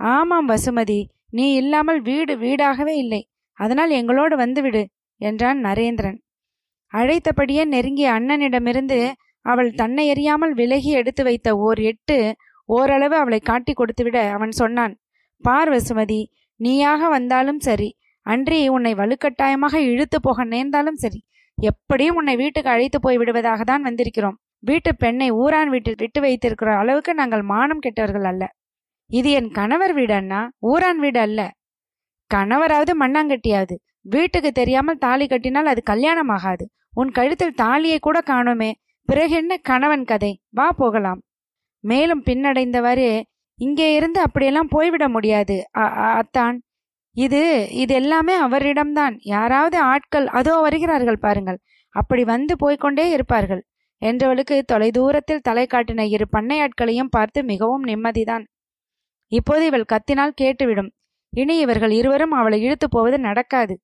ஆமாம் 0.00 0.48
வசுமதி 0.50 1.00
நீ 1.30 1.46
இல்லாமல் 1.54 2.00
வீடு 2.00 2.34
வீடாகவே 2.42 2.94
இல்லை. 3.04 3.22
அதனால் 3.58 3.92
எங்களோடு 4.00 4.34
வந்துவிடு 4.36 4.82
என்றான் 5.20 5.60
நரேந்திரன். 5.66 6.18
அழைத்தபடியே 6.92 7.62
நெருங்கிய 7.66 8.08
அண்ணனிடமிருந்து 8.18 8.98
அவள் 9.46 9.70
தன்னை 9.72 10.04
எறியாமல் 10.12 10.54
விலகி 10.60 10.90
எடுத்து 11.00 11.22
வைத்த 11.28 11.48
ஓர் 11.66 11.80
எட்டு 11.90 12.16
ஓரளவு 12.68 13.16
அவளை 13.16 13.40
காட்டி 13.40 13.72
கொடுத்துவிட 13.72 14.18
அவன் 14.36 14.52
சொன்னான். 14.52 14.94
பார் 15.44 15.70
வசுமதி 15.74 16.20
நீயாக 16.60 17.08
வந்தாலும் 17.08 17.60
சரி 17.68 17.88
அன்றி 18.26 18.58
உன்னை 18.68 18.92
வலுக்கட்டாயமாக 19.00 19.74
இழுத்து 19.90 20.18
போக 20.20 20.44
நேர்ந்தாலும் 20.44 20.98
சரி 21.04 21.20
எப்படியும் 21.60 22.16
உன்னை 22.16 22.36
வீட்டுக்கு 22.36 22.70
அழைத்து 22.70 23.00
போய் 23.00 23.16
விடுவதாக 23.16 23.64
தான் 23.64 23.84
வந்திருக்கிறோம். 23.84 24.34
வீட்டு 24.58 24.96
பெண்ணை 24.96 25.32
ஊரான் 25.32 25.66
வீட்டில் 25.66 25.94
விட்டு 25.96 26.20
வைத்திருக்கிற 26.20 26.76
அளவுக்கு 26.76 27.14
நாங்கள் 27.14 27.42
மானம் 27.42 27.78
கெட்டவர்கள் 27.78 28.24
அல்ல. 28.24 28.52
இது 29.06 29.30
என் 29.30 29.50
கணவர் 29.50 29.92
வீடு 29.92 30.14
அண்ணா. 30.14 30.50
ஊரான் 30.62 30.96
வீடு 30.96 31.20
அல்ல. 31.20 31.52
கணவராவது 32.34 32.90
மண்ணாங்கட்டியாவது 33.00 33.76
வீட்டுக்கு 34.00 34.52
தெரியாமல் 34.52 34.98
தாலி 34.98 35.26
கட்டினால் 35.26 35.66
அது 35.66 35.82
கல்யாணம் 35.82 36.28
ஆகாது 36.28 36.70
உன் 36.94 37.10
கழுத்தில் 37.10 37.54
தாலியை 37.54 37.98
கூட 37.98 38.22
காணோமே. 38.26 38.72
பிறகு 39.04 39.34
என்ன 39.34 39.56
கணவன் 39.56 40.04
கதை? 40.04 40.42
வா 40.48 40.72
போகலாம். 40.72 41.22
மேலும் 41.80 42.22
பின்னடைந்தவாறு 42.24 43.22
இங்கே 43.54 43.94
இருந்து 43.94 44.20
அப்படியெல்லாம் 44.20 44.68
போய்விட 44.68 45.08
முடியாது. 45.08 45.68
அ- 45.78 45.90
அத்தான். 45.90 46.62
இது 47.18 47.42
இது 47.72 47.92
எல்லாமே 47.94 48.34
அவரிடம்தான். 48.42 49.14
யாராவது 49.26 49.78
ஆட்கள் 49.92 50.26
அதோ 50.38 50.54
வருகிறார்கள் 50.60 51.18
பாருங்கள். 51.18 51.58
அப்படி 51.94 52.22
வந்து 52.24 52.54
போய்கொண்டே 52.56 53.06
இருப்பார்கள். 53.10 53.62
என்றவளுக்கு 54.02 54.56
தொலைதூரத்தில் 54.72 55.44
தலை 55.48 55.64
காட்டின 55.66 56.06
இரு 56.08 56.26
பண்ணையாட்களையும் 56.36 57.10
பார்த்து 57.10 57.38
மிகவும் 57.44 57.84
நிம்மதிதான். 57.84 58.44
இப்போது 59.32 59.64
இவள் 59.64 59.90
கத்தினால் 59.92 60.38
கேட்டுவிடும். 60.40 60.90
இனி 61.32 61.54
இவர்கள் 61.58 61.90
இருவரும் 61.90 62.30
அவளை 62.30 62.58
இழுத்து 62.62 62.86
போவது 62.88 63.16
நடக்காது. 63.18 63.74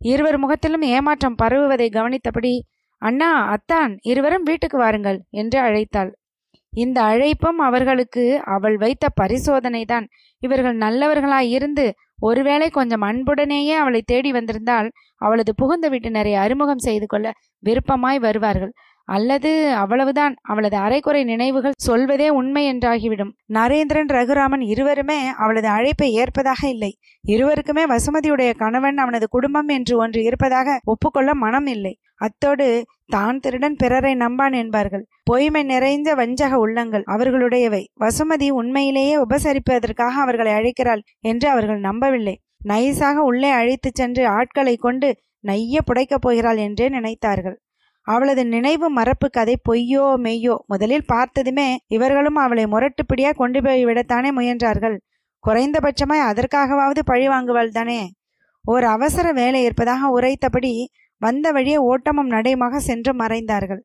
இருவர் 0.00 0.38
முகத்திலும் 0.38 0.84
ஏமாற்றம் 0.94 1.38
பரவுவதை 1.42 1.88
கவனித்தபடி 1.90 2.52
அண்ணா 3.02 3.30
அத்தான் 3.46 3.92
இருவரும் 4.02 4.42
வீட்டுக்கு 4.42 4.76
வாருங்கள் 4.78 5.18
என்று 5.32 5.58
அழைத்தாள். 5.60 6.10
இந்த 6.72 6.98
அழைப்பும் 7.02 7.58
அவர்களுக்கு 7.58 8.24
அவள் 8.46 8.76
வைத்த 8.76 9.06
பரிசோதனைதான். 9.20 10.06
இவர்கள் 10.42 10.76
நல்லவர்களாய் 10.76 11.50
இருந்து 11.50 11.84
ஒருவேளை 12.22 12.68
கொஞ்சம் 12.70 13.02
அன்புடனேயே 13.02 13.74
அவளை 13.74 14.00
தேடி 14.04 14.30
வந்திருந்தால் 14.32 14.88
அவளது 15.20 15.52
புகுந்த 15.54 15.86
வீட்டினரை 15.90 16.32
அறிமுகம் 16.36 16.78
செய்து 16.78 17.06
கொள்ள 17.06 17.26
விருப்பமாய் 17.62 18.18
வருவார்கள். 18.18 18.72
அல்லது 19.08 19.50
அவ்வளவுதான். 19.74 20.34
அவளது 20.42 20.76
அரைக்குறை 20.78 21.22
நினைவுகள் 21.24 21.78
சொல்வதே 21.78 22.28
உண்மை 22.30 22.62
என்றாகிவிடும். 22.72 23.32
நரேந்திரன் 23.52 24.12
ரகுராமன் 24.16 24.64
இருவருமே 24.64 25.18
அவளது 25.36 25.68
அழைப்பை 25.68 26.08
ஏற்பதாக 26.12 26.60
இல்லை. 26.68 26.92
இருவருக்குமே 27.28 27.84
வசுமதியுடைய 27.86 28.52
கணவன் 28.56 28.96
அவனது 28.96 29.28
குடும்பம் 29.28 29.68
என்று 29.68 29.96
ஒன்று 29.96 30.22
இருப்பதாக 30.22 30.78
ஒப்புக்கொள்ள 30.84 31.34
மனம் 31.34 31.66
இல்லை. 31.66 31.94
அத்தோடு 32.26 32.66
தான் 33.06 33.38
திருடன் 33.38 33.76
பிறரை 33.76 34.12
நம்பான் 34.14 34.54
என்பார்கள். 34.54 35.04
பொய்மை 35.24 35.62
நிறைந்த 35.62 36.10
வஞ்சக 36.14 36.58
உள்ளங்கள் 36.58 37.04
அவர்களுடையவை. 37.06 37.82
வசுமதி 38.00 38.48
உண்மையிலேயே 38.50 39.14
உபசரிப்பதற்காக 39.16 40.14
அவர்களை 40.24 40.52
அழைக்கிறாள் 40.52 41.02
என்று 41.24 41.48
அவர்கள் 41.48 41.80
நம்பவில்லை. 41.80 42.36
நைஸாக 42.68 43.18
உள்ளே 43.30 43.50
அழைத்துச் 43.50 43.94
சென்று 43.94 44.24
ஆட்களை 44.28 44.74
கொண்டு 44.76 45.10
நைய 45.44 45.78
புடைக்கப் 45.86 46.24
போகிறாள் 46.26 46.60
என்றே 46.66 46.88
நினைத்தார்கள். 46.88 47.56
அவளது 48.06 48.42
நினைவு 48.46 48.86
மறப்பு 48.90 49.26
கதை 49.30 49.54
பொய்யோ 49.68 50.04
மெய்யோ 50.24 50.54
முதலில் 50.66 51.06
பார்த்ததுமே 51.06 51.68
இவர்களும் 51.88 52.38
அவளை 52.44 52.64
முரட்டுப்பிடியா 52.66 53.30
கொண்டு 53.34 53.58
போய் 53.62 53.86
விடத்தானே 53.86 54.30
முயன்றார்கள். 54.38 54.96
குறைந்தபட்சமாய் 55.44 56.28
அதற்காகவாவது 56.30 57.02
பழி 57.04 57.26
வாங்குவாள் 57.28 57.76
தானே. 57.78 58.00
ஓர் 58.64 58.84
அவசர 58.94 59.26
வேலை 59.32 59.60
இருப்பதாக 59.62 60.08
உரைத்தபடி 60.08 60.72
வந்த 61.22 61.46
வழியே 61.52 61.78
ஓட்டமும் 61.90 62.30
நடையுமாக 62.30 62.80
சென்று 62.80 63.12
மறைந்தார்கள். 63.14 63.82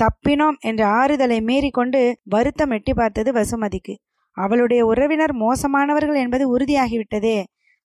தப்பினோம் 0.00 0.58
என்ற 0.60 0.82
ஆறுதலை 0.98 1.38
மீறி 1.40 1.70
கொண்டு 1.70 2.00
வருத்தம் 2.24 2.70
எட்டி 2.70 2.92
பார்த்தது 2.94 3.30
வசுமதிக்கு. 3.32 3.94
அவளுடைய 4.36 4.80
உறவினர் 4.86 5.34
மோசமானவர்கள் 5.36 6.18
என்பது 6.24 6.44
உறுதியாகிவிட்டதே. 6.54 7.38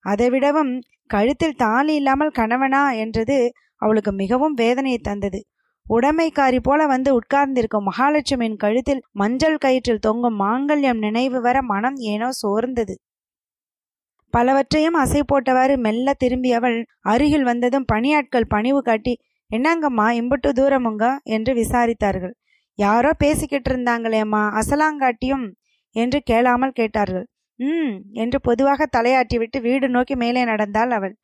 அதைவிடவும் 0.04 0.72
கழுத்தில் 1.10 1.56
தாலி 1.56 1.94
இல்லாமல் 1.94 2.36
கணவனா 2.38 2.82
என்றது 2.96 3.38
அவளுக்கு 3.82 4.12
மிகவும் 4.12 4.54
வேதனையை 4.54 5.00
தந்தது. 5.00 5.40
உடைமைக்காரி 5.86 6.58
போல 6.60 6.80
வந்து 6.86 7.10
உட்கார்ந்திருக்கும் 7.14 7.88
மகாலட்சுமியின் 7.90 8.60
கழுத்தில் 8.64 9.02
மஞ்சள் 9.12 9.58
கயிற்றில் 9.64 10.04
தொங்கும் 10.06 10.38
மாங்கல்யம் 10.40 11.02
நினைவு 11.06 11.40
வர 11.40 11.56
மனம் 11.72 11.98
ஏனோ 12.12 12.28
சோர்ந்தது. 12.42 12.94
பலவற்றையும் 14.34 14.96
அசை 15.02 15.20
போட்டவாறு 15.32 15.74
மெல்ல 15.76 16.14
திரும்பியவள் 16.22 16.78
அருகில் 17.04 17.42
வந்ததும் 17.42 17.88
பணியாட்கள் 17.92 18.50
பணிவு 18.54 18.80
காட்டி 18.82 19.14
என்னங்கம்மா 19.50 20.06
இம்புட்டு 20.20 20.50
தூரமுங்க 20.50 21.04
என்று 21.26 21.52
விசாரித்தார்கள். 21.54 22.34
யாரோ 22.78 23.10
பேசிக்கிட்டு 23.18 23.70
இருந்தாங்களேம்மா 23.70 24.42
அசலாங்காட்டியும்? 24.60 25.44
என்று 25.96 26.18
கேளாமல் 26.22 26.72
கேட்டார்கள். 26.72 27.26
ம் 27.60 27.92
என்று 28.12 28.38
பொதுவாக 28.40 28.86
தலையாட்டிவிட்டு 28.96 29.58
வீடு 29.60 29.88
நோக்கி 29.88 30.14
மேலே 30.14 30.42
நடந்தாள் 30.44 30.90
அவள். 30.90 31.14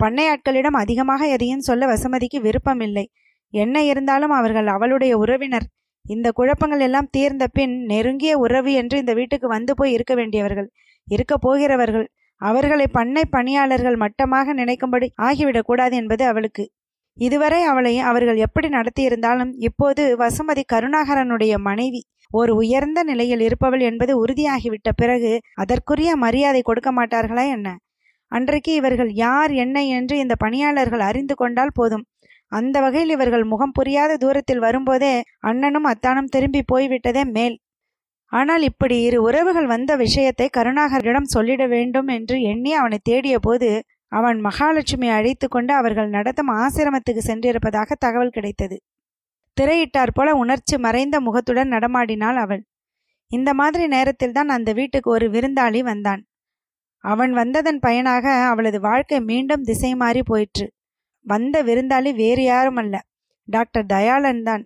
பண்ணையாட்களிடம் 0.00 0.78
அதிகமாக 0.80 1.26
எதையும் 1.26 1.66
சொல்ல 1.68 1.86
வசுமதிக்கு 1.86 2.38
விருப்பமில்லை. 2.40 3.04
என்ன 3.54 3.76
இருந்தாலும் 3.82 4.30
அவர்கள் 4.30 4.66
அவளுடைய 4.66 5.12
உறவினர். 5.18 5.66
இந்த 6.06 6.28
குழப்பங்கள் 6.30 6.80
எல்லாம் 6.80 7.10
தீர்ந்த 7.10 7.44
பின் 7.48 7.74
நெருங்கிய 7.84 8.32
உறவு 8.38 8.70
என்று 8.72 8.96
இந்த 8.98 9.12
வீட்டுக்கு 9.12 9.48
வந்து 9.48 9.72
போய் 9.74 9.92
இருக்க 9.92 10.14
வேண்டியவர்கள். 10.14 10.68
இருக்க 11.08 11.34
போகிறவர்கள். 11.38 12.06
அவர்களை 12.44 12.86
பண்ணை 12.86 13.24
பணியாளர்கள் 13.26 13.96
மட்டமாக 13.96 14.54
நினைக்கும்படி 14.54 15.06
ஆகிவிடக்கூடாது 15.22 15.92
என்பது 15.92 16.24
அவளுக்கு. 16.26 16.64
இதுவரை 17.18 17.62
அவளை 17.62 17.98
அவர்கள் 17.98 18.36
எப்படி 18.36 18.68
நடத்தியிருந்தாலும் 18.68 19.52
இப்போது 19.58 20.02
வசுமதி 20.16 20.62
கருணாகரனுடைய 20.72 21.54
மனைவி 21.58 22.00
ஒரு 22.30 22.52
உயர்ந்த 22.54 23.00
நிலையில் 23.02 23.40
இருப்பவள் 23.40 23.80
என்பது 23.80 24.12
உறுதியாகிவிட்ட 24.24 24.88
பிறகு 24.96 25.32
அதற்குரிய 25.54 26.16
மரியாதை 26.16 26.62
கொடுக்க 26.62 26.90
மாட்டார்களா 26.92 27.44
என்ன? 27.46 27.68
அன்றைக்கு 28.32 28.72
இவர்கள் 28.74 29.10
யார் 29.14 29.52
என்ன 29.54 29.76
என்று 29.84 30.14
இந்த 30.18 30.34
பணியாளர்கள் 30.34 31.00
அறிந்து 31.00 31.34
கொண்டால் 31.34 31.74
போதும். 31.74 32.04
அந்த 32.52 32.76
வகையில் 32.80 33.10
இவர்கள் 33.10 33.44
முகம் 33.44 33.72
புரியாத 33.72 34.16
தூரத்தில் 34.16 34.58
வரும்போதே 34.58 35.14
அண்ணனும் 35.40 35.84
அத்தானும் 35.84 36.30
திரும்பி 36.30 36.62
போய்விட்டதே 36.66 37.22
மேல். 37.24 37.56
ஆனால் 38.32 38.62
இப்படி 38.62 38.96
இரு 39.02 39.18
உறவுகள் 39.22 39.66
வந்த 39.66 39.92
விஷயத்தை 39.96 40.46
கருணாகரிடம் 40.56 41.32
சொல்லிட 41.34 41.62
வேண்டும் 41.68 42.08
என்று 42.08 42.36
எண்ணி 42.42 42.72
அவனை 42.72 42.98
தேடிய 43.02 43.36
போது 43.38 43.68
அவன் 44.12 44.38
மகாலட்சுமி 44.40 45.08
அழைத்து 45.08 45.46
கொண்டு 45.48 45.72
அவர்கள் 45.74 46.08
நடத்தும் 46.08 46.50
ஆசிரமத்துக்கு 46.56 47.22
சென்றிருப்பதாக 47.22 47.96
தகவல் 47.98 48.34
கிடைத்தது. 48.36 48.76
திரையிட்டார் 49.56 50.12
போல 50.14 50.28
உணர்ச்சி 50.34 50.76
மறைந்த 50.78 51.16
முகத்துடன் 51.20 51.72
நடமாடினாள் 51.72 52.38
அவள். 52.44 52.62
இந்த 53.30 53.50
மாதிரி 53.54 53.84
நேரத்தில் 53.86 54.36
தான் 54.38 54.48
அந்த 54.48 54.70
வீட்டுக்கு 54.72 55.08
ஒரு 55.10 55.26
விருந்தாளி 55.30 55.80
வந்தான். 55.82 56.22
அவன் 57.04 57.32
வந்ததன் 57.32 57.80
பயனாக 57.80 58.26
அவளது 58.50 58.78
வாழ்க்கை 58.80 59.18
மீண்டும் 59.22 59.64
திசை 59.64 59.92
மாறி 59.94 60.22
போயிற்று. 60.22 60.66
வந்த 61.26 61.56
விருந்தாளி 61.62 62.10
வேறு 62.14 62.42
யாரும் 62.44 62.80
அல்ல 62.82 62.94
டாக்டர் 63.48 63.86
தயாளன் 63.86 64.42
தான். 64.42 64.62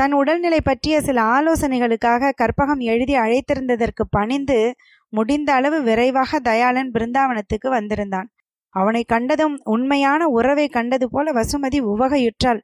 தன் 0.00 0.12
உடல்நிலை 0.12 0.60
பற்றிய 0.60 1.00
சில 1.00 1.22
ஆலோசனைகளுக்காக 1.22 2.30
கற்பகம் 2.42 2.82
எழுதி 2.82 3.14
அழைத்திருந்ததற்கு 3.14 4.04
பணிந்து 4.10 4.74
முடிந்த 5.08 5.52
அளவு 5.52 5.82
விரைவாக 5.82 6.40
தயாளன் 6.40 6.90
பிருந்தாவனத்துக்கு 6.90 7.68
வந்திருந்தான். 7.68 8.28
அவனை 8.74 9.02
கண்டதும் 9.04 9.56
உண்மையான 9.64 10.28
உறவை 10.28 10.66
கண்டது 10.68 11.10
போல 11.10 11.32
வசுமதி 11.32 11.78
உவகையுற்றாள். 11.92 12.60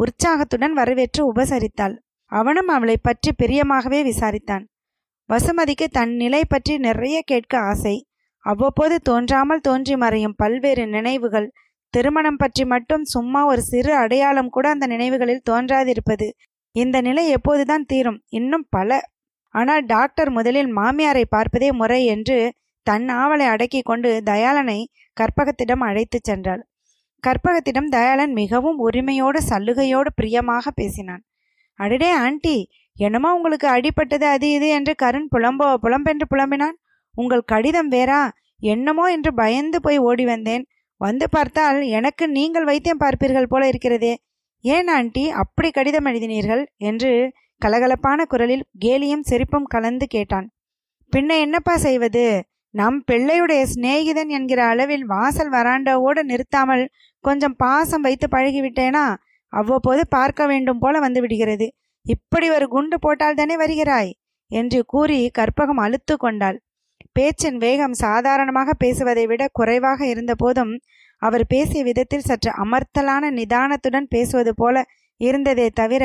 உற்சாகத்துடன் 0.00 0.72
வரவேற்று 0.72 1.32
உபசரித்தாள். 1.32 1.96
அவனும் 2.32 2.68
அவளை 2.68 2.96
பற்றி 3.02 3.32
பிரியமாகவே 3.42 4.00
விசாரித்தான். 4.02 4.64
வசுமதிக்கு 5.28 5.86
தன் 5.90 6.14
நிலை 6.14 6.44
பற்றி 6.48 6.78
நிறைய 6.78 7.18
கேட்க 7.24 7.54
ஆசை. 7.58 7.96
அவ்வப்போது 8.44 8.96
தோன்றாமல் 9.00 9.60
தோன்றி 9.60 9.96
மறையும் 9.96 10.38
பல்வேறு 10.38 10.86
நினைவுகள். 10.86 11.52
திருமணம் 11.94 12.36
பற்றி 12.36 12.64
மட்டும் 12.64 13.04
சும்மா 13.04 13.46
ஒரு 13.46 13.62
சிறு 13.62 13.92
அடையாளம் 13.94 14.48
கூட 14.48 14.66
அந்த 14.68 14.86
நினைவுகளில் 14.86 15.46
தோன்றாதிருப்பது. 15.50 16.28
இந்த 16.74 16.96
நிலை 17.00 17.24
எப்போதுதான் 17.36 17.86
தீரும். 17.86 18.18
இன்னும் 18.28 18.66
பல 18.70 19.00
ஆனால் 19.54 19.82
டாக்டர் 19.84 20.30
முதலில் 20.30 20.70
மாமியாரை 20.76 21.24
பார்ப்பதே 21.28 21.68
முறை 21.72 22.00
என்று 22.04 22.36
தன் 22.86 23.08
ஆவலை 23.12 23.46
அடக்கி 23.46 23.80
கொண்டு 23.80 24.10
தயாளனை 24.24 24.78
கற்பகத்திடம் 25.16 25.82
அழைத்துச் 25.88 26.28
சென்றாள். 26.30 26.62
கற்பகத்திடம் 27.24 27.88
தயாளன் 27.88 28.32
மிகவும் 28.32 28.78
உரிமையோடு 28.78 29.40
சல்லுகையோடு 29.48 30.10
பிரியமாக 30.14 30.70
பேசினான். 30.70 31.22
அடடே 31.78 32.10
ஆண்டி 32.24 32.56
என்னமோ 32.96 33.28
உங்களுக்கு 33.34 33.66
அடிபட்டது 33.68 34.26
அது 34.34 34.46
இது 34.50 34.68
என்று 34.68 34.92
கருண் 34.94 35.28
புலம்போ 35.34 35.68
புலம்பென்று 35.84 36.26
புலம்பினான். 36.30 36.76
உங்கள் 37.14 37.48
கடிதம் 37.52 37.90
வேறா? 37.90 38.22
என்னமோ 38.62 39.04
என்று 39.10 39.30
பயந்து 39.34 39.78
போய் 39.80 39.98
ஓடி 39.98 40.24
வந்தேன். 40.24 40.64
வந்து 41.00 41.26
பார்த்தால் 41.30 41.78
எனக்கு 41.98 42.24
நீங்கள் 42.28 42.64
வைத்தியம் 42.64 43.00
பார்ப்பீர்கள் 43.00 43.48
போல 43.48 43.62
இருக்கிறதே. 43.68 44.12
ஏன் 44.64 44.88
ஆண்டி 44.88 45.30
அப்படி 45.30 45.70
கடிதம் 45.70 46.04
எழுதினீர்கள்? 46.04 46.62
என்று 46.80 47.12
கலகலப்பான 47.62 48.20
குரலில் 48.24 48.64
கேலியும் 48.84 49.20
சிரிப்பும் 49.20 49.64
கலந்து 49.64 50.06
கேட்டான். 50.06 50.46
பின்ன 51.12 51.30
என்னப்பா 51.40 51.76
செய்வது? 51.76 52.24
நம் 52.74 53.04
பிள்ளையுடைய 53.10 53.62
சிநேகிதன் 53.74 54.28
என்கிற 54.28 54.60
அளவில் 54.64 55.04
வாசல் 55.04 55.50
வராண்டாவோடு 55.50 56.20
நிறுத்தாமல் 56.22 56.84
கொஞ்சம் 57.24 57.56
பாசம் 57.56 58.00
வைத்து 58.00 58.28
பழகிவிட்டேனா? 58.28 59.04
அவ்வப்போது 59.52 60.02
பார்க்க 60.08 60.46
வேண்டும் 60.46 60.78
போல 60.78 60.98
வந்து 60.98 61.20
விடுகிறது 61.20 61.66
இப்படி 62.06 62.50
ஒரு 62.50 62.68
குண்டு 62.68 62.98
போட்டால் 62.98 63.34
தானே 63.34 63.56
வருகிறாய்? 63.56 64.12
என்று 64.50 64.84
கூறி 64.84 65.30
கற்பகம் 65.38 65.82
அழுத்து 65.84 66.16
கொண்டாள். 66.16 66.58
பேச்சின் 67.12 67.56
வேகம் 67.56 67.92
சாதாரணமாக 67.92 68.72
பேசுவதை 68.74 69.26
விட 69.26 69.42
குறைவாக 69.52 70.06
இருந்தபோதும் 70.06 70.72
அவர் 71.22 71.44
பேசிய 71.46 71.80
விதத்தில் 71.88 72.28
சற்று 72.28 72.50
அமர்த்தலான 72.64 73.30
நிதானத்துடன் 73.38 74.08
பேசுவது 74.14 74.52
போல 74.54 74.76
இருந்ததே 75.20 75.66
தவிர 75.80 76.04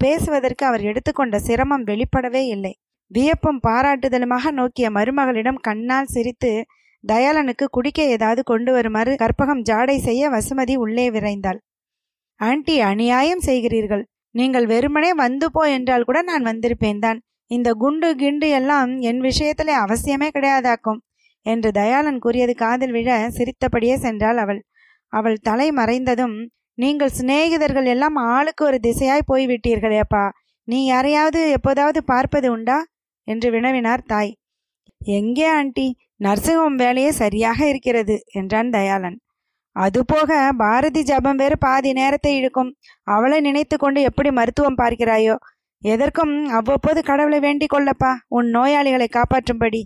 பேசுவதற்கு 0.00 0.64
அவர் 0.66 0.82
எடுத்துக்கொண்ட 0.90 1.36
சிரமம் 1.46 1.84
வெளிப்படவே 1.84 2.42
இல்லை. 2.54 2.72
வியப்பும் 3.10 3.60
பாராட்டுதலுமாக 3.66 4.50
நோக்கிய 4.58 4.86
மருமகளிடம் 4.96 5.60
கண்ணால் 5.68 6.12
சிரித்து 6.14 6.52
தயாளனுக்கு 7.04 7.66
குடிக்க 7.70 8.00
ஏதாவது 8.14 8.40
கொண்டு 8.50 8.70
வருமாறு 8.72 9.12
கற்பகம் 9.22 9.62
ஜாடை 9.70 9.96
செய்ய 10.06 10.22
வசுமதி 10.30 10.74
உள்ளே 10.76 11.06
விரைந்தாள். 11.10 11.58
ஆண்டி 12.40 12.76
அநியாயம் 12.90 13.44
செய்கிறீர்கள். 13.48 14.04
நீங்கள் 14.34 14.66
வெறுமனே 14.66 15.10
வந்து 15.22 15.46
போ 15.50 15.62
என்றால் 15.76 16.06
கூட 16.08 16.18
நான் 16.22 16.44
வந்திருப்பேன் 16.50 17.02
தான். 17.04 17.18
இந்த 17.50 17.68
குண்டு 17.82 18.08
கிண்டு 18.22 18.48
எல்லாம் 18.58 18.90
என் 19.10 19.22
விஷயத்திலே 19.28 19.74
அவசியமே 19.84 20.28
கிடையாதாக்கும். 20.36 21.00
என்று 21.46 21.70
தயாளன் 21.70 22.18
கூறியது 22.18 22.54
காதில் 22.54 22.90
விழ 22.90 23.30
சிரித்தபடியே 23.30 23.96
சென்றாள் 23.96 24.36
அவள். 24.36 24.60
அவள் 25.12 25.38
தலை 25.42 25.70
மறைந்ததும் 25.70 26.36
நீங்கள் 26.74 27.16
சிநேகிதர்கள் 27.18 27.84
எல்லாம் 27.84 28.14
ஆளுக்கு 28.14 28.64
ஒரு 28.64 28.78
திசையாய் 28.82 29.30
போய்விட்டீர்களேப்பா 29.32 30.24
நீ 30.64 30.84
யாரையாவது 30.84 31.50
எப்போதாவது 31.50 32.04
பார்ப்பது 32.04 32.52
உண்டா? 32.52 32.78
என்று 33.24 33.50
வினவினார் 33.50 34.02
தாய். 34.06 34.32
எங்கே 34.98 35.46
ஆண்டி? 35.48 35.88
நர்சிங்ஹோம் 36.24 36.76
வேலையே 36.76 37.10
சரியாக 37.10 37.68
இருக்கிறது 37.68 38.22
என்றான் 38.32 38.70
தயாளன். 38.70 39.16
அதுபோக 39.76 40.48
பாரதி 40.56 41.02
ஜபம் 41.02 41.36
வேறு 41.36 41.58
பாதி 41.58 41.92
நேரத்தை 41.92 42.36
இழுக்கும். 42.36 42.70
அவளை 43.02 43.40
நினைத்து 43.40 43.76
கொண்டு 43.76 44.00
எப்படி 44.02 44.30
மருத்துவம் 44.30 44.78
பார்க்கிறாயோ? 44.78 45.36
எதற்கும் 45.82 46.34
அவ்வப்போது 46.48 47.02
கடவுளை 47.02 47.40
வேண்டிக் 47.40 47.72
கொள்ளப்பா. 47.74 48.12
உன் 48.28 48.48
நோயாளிகளை 48.54 49.08
காப்பாற்றும்படி. 49.10 49.82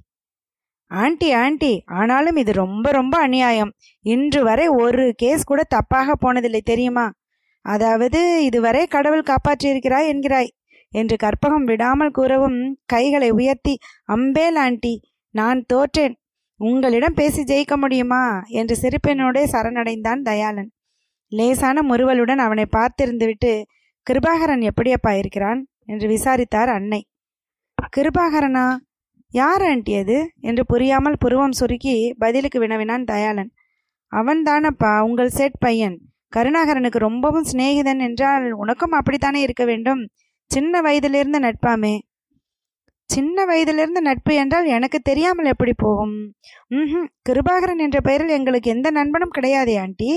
ஆண்டி 0.86 1.32
ஆண்டி 1.32 1.82
ஆனாலும் 1.86 2.36
இது 2.36 2.52
ரொம்ப 2.52 2.90
ரொம்ப 2.90 3.18
அநியாயம். 3.18 3.72
இன்று 4.00 4.42
வரை 4.42 4.68
ஒரு 4.68 5.12
கேஸ் 5.16 5.44
கூட 5.44 5.62
தப்பாக 5.74 6.12
போனதில்லை 6.20 6.60
தெரியுமா? 6.60 7.12
அதாவது 7.60 8.44
இதுவரை 8.44 8.86
கடவுள் 8.86 9.22
காப்பாற்றியிருக்கிறாய் 9.22 10.10
என்கிறாய் 10.12 10.50
என்று 10.92 11.16
கற்பகம் 11.16 11.64
விடாமல் 11.64 12.10
கூறவும் 12.10 12.78
கைகளை 12.86 13.30
உயர்த்தி 13.30 13.78
அம்பேல் 14.04 14.54
ஆண்டி 14.54 15.00
நான் 15.30 15.64
தோற்றேன். 15.66 16.14
உங்களிடம் 16.56 17.14
பேசி 17.14 17.42
ஜெயிக்க 17.42 17.76
முடியுமா? 17.76 18.42
என்று 18.46 18.74
சிரிப்பினோடே 18.82 19.42
சரணடைந்தான் 19.52 20.22
தயாளன். 20.22 20.70
லேசான 21.28 21.82
முறுவலுடன் 21.82 22.38
அவனை 22.38 22.64
பார்த்திருந்துவிட்டு 22.76 23.62
கிருபாகரன் 24.06 24.68
எப்படியப்பா 24.70 25.18
இருக்கிறான்? 25.18 25.66
என்று 25.86 26.08
விசாரித்தார் 26.08 26.68
அன்னை. 26.68 27.06
கிருபாகரனா? 27.96 28.76
யார் 29.34 29.62
ஆண்டி 29.62 29.94
அது? 29.96 30.16
என்று 30.40 30.62
புரியாமல் 30.66 31.20
புருவம் 31.20 31.52
சுருக்கி 31.52 31.94
பதிலுக்கு 32.18 32.58
வினவினான் 32.60 33.04
தயாளன். 33.04 33.50
அவன்தானப்பா 34.12 34.92
உங்கள் 35.00 35.28
செட் 35.28 35.58
பையன். 35.58 35.96
கருணாகரனுக்கு 36.36 36.98
ரொம்பவும் 36.98 37.46
சிநேகிதன் 37.52 38.00
என்றால் 38.00 38.46
உனக்கும் 38.52 38.90
அப்படித்தானே 38.90 39.40
இருக்க 39.40 39.64
வேண்டும்? 39.64 40.02
சின்ன 40.50 40.80
வயதிலிருந்து 40.80 41.38
நட்பாமே. 41.38 41.94
சின்ன 43.10 43.44
வயதிலிருந்து 43.44 44.00
நட்பு 44.00 44.34
என்றால் 44.34 44.66
எனக்கு 44.66 44.98
தெரியாமல் 45.00 45.44
எப்படி 45.44 45.72
போகும்? 45.76 46.14
ம் 46.68 47.08
கிருபாகரன் 47.28 47.82
என்ற 47.86 47.98
பெயரில் 48.00 48.28
எங்களுக்கு 48.28 48.70
எந்த 48.70 48.90
நண்பனும் 48.90 49.34
கிடையாதே 49.38 49.74
ஆண்டி 49.78 50.12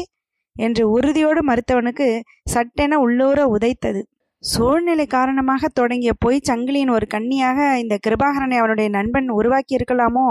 என்று 0.56 0.84
உறுதியோடு 0.90 1.42
மறுத்தவனுக்கு 1.44 2.08
சட்டென 2.44 3.00
உள்ளூர 3.00 3.40
உதைத்தது. 3.56 4.02
சூழ்நிலை 4.44 5.06
காரணமாக 5.06 5.68
தொடங்கிய 5.68 6.12
பொய் 6.20 6.46
சங்கிலியின் 6.48 6.92
ஒரு 6.92 7.06
கண்ணியாக 7.14 7.60
இந்த 7.80 7.96
கிருபாகரனை 8.08 8.58
அவனுடைய 8.58 8.90
நண்பன் 8.90 9.30
உருவாக்கி 9.30 9.74
இருக்கலாமோ 9.76 10.28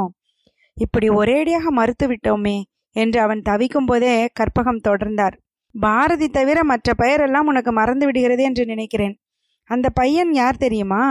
இப்படி 0.77 1.09
ஒரேடியாக 1.11 1.67
மறுத்து 1.71 2.07
விட்டோமே 2.07 2.57
என்று 2.97 3.19
அவன் 3.21 3.43
தவிக்கும் 3.43 3.85
போதே 3.85 4.15
கற்பகம் 4.41 4.85
தொடர்ந்தார். 4.89 5.35
பாரதி 5.75 6.29
தவிர 6.29 6.59
மற்ற 6.65 6.93
பெயரெல்லாம் 6.99 7.49
உனக்கு 7.49 7.73
மறந்து 7.73 8.05
விடுகிறது 8.07 8.43
என்று 8.43 8.65
நினைக்கிறேன். 8.65 9.15
அந்த 9.71 9.87
பையன் 9.91 10.33
யார் 10.33 10.57
தெரியுமா? 10.57 11.05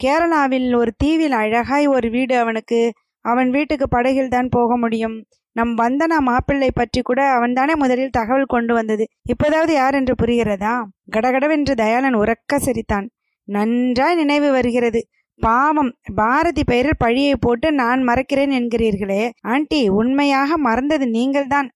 கேரளாவில் 0.00 0.68
ஒரு 0.74 0.92
தீவில் 0.96 1.32
அழகாய் 1.32 1.86
ஒரு 1.86 2.08
வீடு 2.10 2.34
அவனுக்கு. 2.38 2.80
அவன் 3.24 3.50
வீட்டுக்கு 3.50 3.88
படகில் 3.88 4.28
தான் 4.28 4.48
போக 4.48 4.76
முடியும். 4.76 5.16
நம் 5.56 5.72
வந்தனா 5.78 6.18
மாப்பிள்ளை 6.18 6.70
பற்றி 6.74 7.02
கூட 7.02 7.20
அவன்தானே 7.30 7.74
முதலில் 7.74 8.10
தகவல் 8.10 8.44
கொண்டு 8.44 8.74
வந்தது. 8.74 9.04
இப்போதாவது 9.22 9.72
யார் 9.72 9.94
என்று 9.94 10.14
புரிகிறதா? 10.22 10.74
கடகடவென்று 11.12 11.74
தயாளன் 11.74 12.14
உறக்க 12.14 12.56
சிரித்தான். 12.56 13.06
நன்றாய் 13.48 14.14
நினைவு 14.14 14.50
வருகிறது. 14.50 15.00
பாவம் 15.40 15.92
பாரதி 16.14 16.62
பெயரில் 16.64 16.98
பழியை 16.98 17.36
போட்டு 17.36 17.72
நான் 17.72 18.00
மறக்கிறேன் 18.02 18.52
என்கிறீர்களே. 18.58 19.30
ஆண்டி 19.40 19.88
உண்மையாக 19.88 20.56
மறந்தது 20.58 21.06
நீங்கள்தான். 21.08 21.68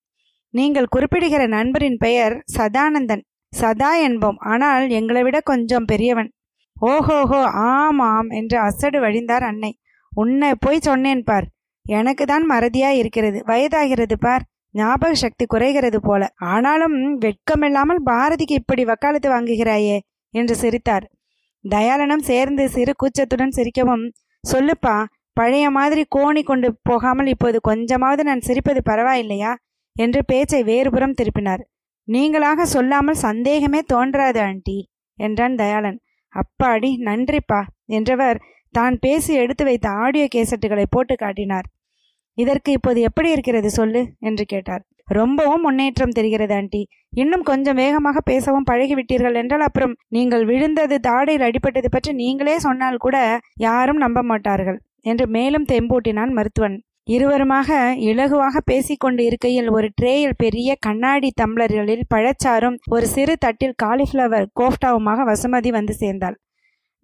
நீங்கள் 0.54 0.86
குறிப்பிடுகிற 0.86 1.46
நண்பரின் 1.46 1.96
பெயர் 1.96 2.34
சதானந்தன். 2.58 3.22
சதா 3.52 3.90
என்போம் 4.00 4.38
ஆனால் 4.52 4.88
எங்களை 4.88 5.22
விட 5.22 5.38
கொஞ்சம் 5.40 5.84
பெரியவன். 5.84 6.30
ஓஹோஹோ 6.80 7.40
ஆமாம் 7.72 8.28
என்று 8.30 8.58
அசடு 8.58 8.98
வழிந்தார் 9.00 9.44
அன்னை. 9.44 9.72
உன்னை 10.12 10.50
போய் 10.60 10.78
சொன்னேன் 10.78 11.22
பார். 11.22 11.46
எனக்கு 11.88 12.24
தான் 12.24 12.44
மறதியா 12.50 12.90
இருக்கிறது. 13.00 13.38
வயதாகிறது 13.46 14.16
பார். 14.20 14.44
ஞாபக 14.74 15.12
சக்தி 15.14 15.44
குறைகிறது 15.46 15.98
போல. 16.00 16.22
ஆனாலும் 16.38 16.96
வெட்கமில்லாமல் 17.18 18.00
பாரதிக்கு 18.04 18.54
இப்படி 18.54 18.84
வக்காலத்து 18.84 19.28
வாங்குகிறாயே 19.30 19.96
என்று 20.34 20.54
சிரித்தார். 20.54 21.06
தயாளனும் 21.64 22.26
சேர்ந்து 22.30 22.64
சிறு 22.68 22.92
கூச்சத்துடன் 23.02 23.56
சிரிக்கவும் 23.56 24.04
சொல்லுப்பா 24.44 24.96
பழைய 25.32 25.70
மாதிரி 25.70 26.02
கோணி 26.16 26.42
கொண்டு 26.42 26.68
போகாமல் 26.82 27.26
இப்போது 27.26 27.58
கொஞ்சமாவது 27.60 28.22
நான் 28.24 28.46
சிரிப்பது 28.46 28.80
பரவாயில்லையா? 28.90 29.52
என்று 29.96 30.20
பேச்சை 30.24 30.62
வேறுபுறம் 30.62 31.16
திருப்பினார். 31.20 31.62
நீங்களாக 32.08 32.62
சொல்லாமல் 32.62 33.22
சந்தேகமே 33.26 33.80
தோன்றாது 33.82 34.40
ஆண்டி 34.40 34.78
என்றான் 35.18 35.54
தயாளன். 35.54 35.98
அப்பாடி 36.34 36.90
நன்றிப்பா 36.98 37.60
என்றவர் 37.86 38.38
தான் 38.74 38.98
பேசி 38.98 39.34
எடுத்து 39.34 39.64
வைத்த 39.64 39.88
ஆடியோ 39.88 40.26
கேசட்டுகளை 40.34 40.84
போட்டு 40.90 41.14
காட்டினார். 41.14 41.66
இதற்கு 42.38 42.70
இப்போது 42.72 43.00
எப்படி 43.00 43.28
இருக்கிறது 43.30 43.70
சொல்லு? 43.70 44.00
என்று 44.20 44.44
கேட்டார். 44.44 44.82
ரொம்பவும் 45.08 45.62
முன்னேற்றம் 45.62 46.16
தெரிகிறது 46.18 46.54
ஆண்டி. 46.54 46.80
இன்னும் 47.12 47.42
கொஞ்சம் 47.42 47.78
வேகமாக 47.82 48.18
பேசவும் 48.20 48.66
பழகிவிட்டீர்கள் 48.70 49.38
என்றால் 49.42 49.64
அப்புறம் 49.68 49.94
நீங்கள் 50.08 50.44
விழுந்தது 50.44 50.96
தாடையில் 51.06 51.46
அடிபட்டது 51.46 51.88
பற்றி 51.90 52.12
நீங்களே 52.12 52.56
சொன்னால் 52.58 52.96
கூட 52.96 53.16
யாரும் 53.58 53.96
நம்ப 53.96 54.22
மாட்டார்கள் 54.22 54.78
என்று 55.02 55.26
மேலும் 55.28 55.66
தெம்பூட்டினான் 55.66 56.34
மருத்துவன். 56.38 56.76
இருவருமாக 57.06 57.68
இலகுவாக 58.08 58.56
பேசிக்கொண்டு 58.66 59.22
இருக்கையில் 59.24 59.68
ஒரு 59.68 59.88
ட்ரேயில் 60.00 60.36
பெரிய 60.36 60.70
கண்ணாடி 60.80 61.28
தம்ளர்களில் 61.40 62.04
பழச்சாரும் 62.14 62.76
ஒரு 62.88 63.06
சிறு 63.06 63.34
தட்டில் 63.36 63.78
காலிஃப்ளவர் 63.82 64.46
கோஃப்டாவுமாக 64.60 65.24
வசுமதி 65.24 65.70
வந்து 65.70 65.94
சேர்ந்தாள். 65.94 66.36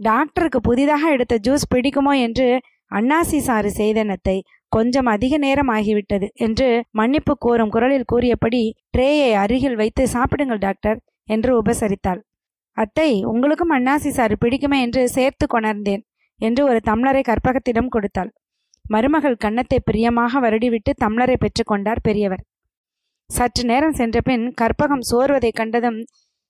டாக்டருக்கு 0.00 0.60
புதிதாக 0.60 1.10
எடுத்த 1.10 1.34
ஜூஸ் 1.38 1.70
பிடிக்குமோ 1.74 2.12
என்று 2.26 2.48
அன்னாசி 2.90 3.38
சாறு 3.38 3.70
செய்தனத்தை 3.72 4.36
கொஞ்சம் 4.76 5.08
அதிக 5.14 5.34
நேரம் 5.38 5.70
ஆகிவிட்டது 5.70 6.26
என்று 6.46 6.68
மன்னிப்பு 6.90 7.32
கோரும் 7.38 7.72
குரலில் 7.74 8.08
கூறியபடி 8.12 8.62
ட்ரேயை 8.96 9.30
அருகில் 9.42 9.76
வைத்து 9.76 10.02
சாப்பிடுங்கள் 10.08 10.58
டாக்டர் 10.58 10.98
என்று 11.28 11.50
உபசரித்தாள். 11.60 12.20
அத்தை 12.76 13.10
உங்களுக்கும் 13.24 13.74
அன்னாசி 13.74 14.10
சாறு 14.10 14.36
பிடிக்குமே 14.44 14.78
என்று 14.80 15.02
சேர்த்து 15.08 15.46
கொணர்ந்தேன் 15.46 16.02
என்று 16.40 16.62
ஒரு 16.64 16.80
தம்ளரை 16.84 17.22
கற்பகத்திடம் 17.22 17.92
கொடுத்தாள். 17.94 18.30
மருமகள் 18.84 19.36
கன்னத்தை 19.36 19.78
பிரியமாக 19.80 20.40
வருடிவிட்டு 20.40 20.92
தம்ளரை 21.04 21.36
பெற்றுக்கொண்டார் 21.36 22.00
பெரியவர். 22.02 22.42
சற்று 23.30 23.62
நேரம் 23.64 23.94
சென்றபின் 23.94 24.44
கற்பகம் 24.60 25.04
சோர்வதைக் 25.10 25.58
கண்டதும் 25.60 26.00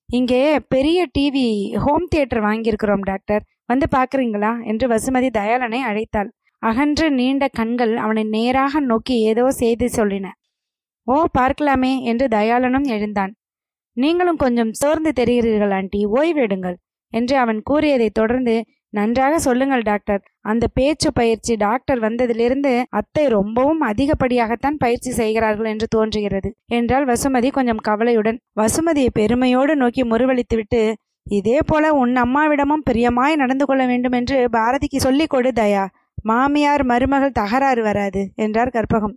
இங்கே 0.08 0.40
பெரிய 0.68 1.00
டிவி 1.18 1.46
ஹோம் 1.84 2.08
தியேட்டர் 2.08 2.42
வாங்கியிருக்கிறோம் 2.44 3.04
டாக்டர். 3.04 3.44
வந்து 3.66 3.86
பார்க்குறீங்களா? 3.92 4.50
என்று 4.62 4.86
வசுமதி 4.88 5.28
தயாளனை 5.38 5.80
அழைத்தாள். 5.90 6.30
அகன்று 6.64 7.06
நீண்ட 7.10 7.44
கண்கள் 7.48 7.94
அவனை 7.96 8.22
நேராக 8.34 8.80
நோக்கி 8.80 9.14
ஏதோ 9.22 9.44
செய்தி 9.52 9.88
சொல்லின. 9.96 10.26
ஓ 11.06 11.16
பார்க்கலாமே 11.38 11.92
என்று 12.02 12.26
தயாளனும் 12.28 12.86
எழுந்தான். 12.88 13.32
நீங்களும் 13.96 14.36
கொஞ்சம் 14.36 14.72
சோர்ந்து 14.72 15.10
தெரிகிறீர்கள் 15.16 15.74
ஆண்டி 15.74 16.00
ஓய்வெடுங்கள் 16.14 16.76
என்று 17.12 17.34
அவன் 17.36 17.60
கூறியதைத் 17.62 18.14
தொடர்ந்து 18.14 18.54
நன்றாக 18.92 19.34
சொல்லுங்கள் 19.38 19.82
டாக்டர். 19.82 20.20
அந்த 20.40 20.64
பேச்சு 20.68 21.08
பயிற்சி 21.12 21.54
டாக்டர் 21.56 22.00
வந்ததிலிருந்து 22.00 22.72
அத்தை 22.90 23.24
ரொம்பவும் 23.28 23.82
அதிகப்படியாகத்தான் 23.82 24.76
பயிற்சி 24.76 25.10
செய்கிறார்கள் 25.10 25.68
என்று 25.72 25.86
தோன்றுகிறது 25.86 26.50
என்றால் 26.68 27.06
வசுமதி 27.06 27.50
கொஞ்சம் 27.50 27.82
கவலையுடன். 27.82 28.38
வசுமதியை 28.60 29.10
பெருமையோடு 29.12 29.74
நோக்கி 29.76 30.04
முறுவழித்துவிட்டு 30.04 30.82
இதே 31.26 31.58
போல 31.66 31.84
உன் 31.94 32.14
அம்மாவிடமும் 32.16 32.86
பிரியமாய் 32.90 33.40
நடந்து 33.42 33.64
கொள்ள 33.66 33.82
வேண்டும் 33.86 34.12
என்று 34.12 34.38
பாரதிக்கு 34.52 34.98
சொல்லிக் 34.98 35.32
கொடு 35.34 35.50
தயா. 35.50 35.84
மாமியார் 36.24 36.84
மருமகள் 36.84 37.38
தகராறு 37.40 37.82
வராது 37.82 38.22
என்றார் 38.34 38.74
கற்பகம். 38.76 39.14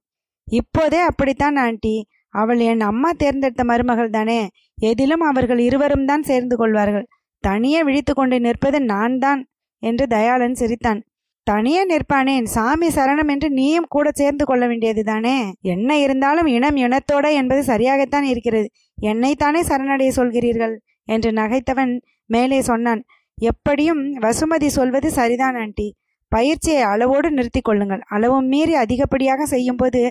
இப்போதே 0.47 0.99
அப்படித்தான் 0.99 1.57
ஆண்டி. 1.57 1.95
அவள் 2.33 2.59
என் 2.59 2.81
அம்மா 2.81 3.09
தேர்ந்தெடுத்த 3.11 3.63
மருமகள் 3.63 4.09
தானே. 4.09 4.39
எதிலும் 4.81 5.23
அவர்கள் 5.29 5.57
இருவரும் 5.57 6.05
தான் 6.05 6.23
சேர்ந்து 6.23 6.55
கொள்வார்கள். 6.57 7.05
தனியே 7.43 7.79
விழித்து 7.83 8.13
கொண்டு 8.13 8.37
நிற்பது 8.39 8.79
நான் 8.81 9.17
தான் 9.17 9.41
என்று 9.83 10.05
தயாளன் 10.07 10.57
சிரித்தான். 10.61 10.99
தனியே 11.47 11.81
நிற்பானேன் 11.85 12.47
சாமி 12.55 12.87
சரணம் 12.87 13.29
என்று 13.33 13.49
நீயும் 13.49 13.89
கூட 13.89 14.07
சேர்ந்து 14.11 14.45
கொள்ள 14.45 14.63
வேண்டியதுதானே 14.67 15.35
என்ன 15.73 15.89
இருந்தாலும் 15.97 16.45
இனம் 16.47 16.75
இனத்தோட 16.75 17.25
என்பது 17.31 17.61
சரியாகத்தான் 17.63 18.25
இருக்கிறது. 18.31 18.67
என்னைத்தானே 19.01 19.61
சரணடைய 19.69 20.11
சொல்கிறீர்கள் 20.19 20.75
என்று 21.07 21.31
நகைத்தவன் 21.31 21.93
மேலே 22.29 22.59
சொன்னான். 22.61 23.01
எப்படியும் 23.41 24.01
வசுமதி 24.25 24.69
சொல்வது 24.77 25.09
சரிதான் 25.11 25.55
ஆண்டி. 25.55 25.87
பயிற்சியை 26.35 26.81
அளவோடு 26.91 27.29
நிறுத்தி 27.31 27.61
கொள்ளுங்கள். 27.61 28.01
அளவும் 28.15 28.47
மீறி 28.53 28.73
அதிகப்படியாக 28.75 29.45
செய்யும்போது 29.45 30.01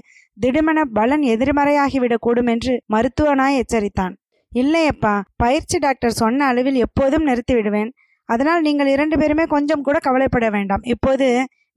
திடுமென 0.44 0.80
பலன் 0.98 1.24
எதிர்மறையாகிவிடக்கூடும் 1.34 2.50
என்று 2.54 2.72
மருத்துவனாய் 2.94 3.58
எச்சரித்தான். 3.62 4.14
இல்லையப்பா 4.52 5.14
பயிற்சி 5.36 5.78
டாக்டர் 5.78 6.18
சொன்ன 6.20 6.46
அளவில் 6.46 6.78
எப்போதும் 6.86 7.26
நிறுத்தி 7.30 7.54
விடுவேன் 7.54 7.90
அதனால் 8.28 8.64
நீங்கள் 8.66 8.92
இரண்டு 8.92 9.16
பேருமே 9.18 9.44
கொஞ்சம் 9.54 9.84
கூட 9.86 9.96
கவலைப்பட 10.06 10.46
வேண்டாம். 10.50 10.84
இப்போது 10.94 11.26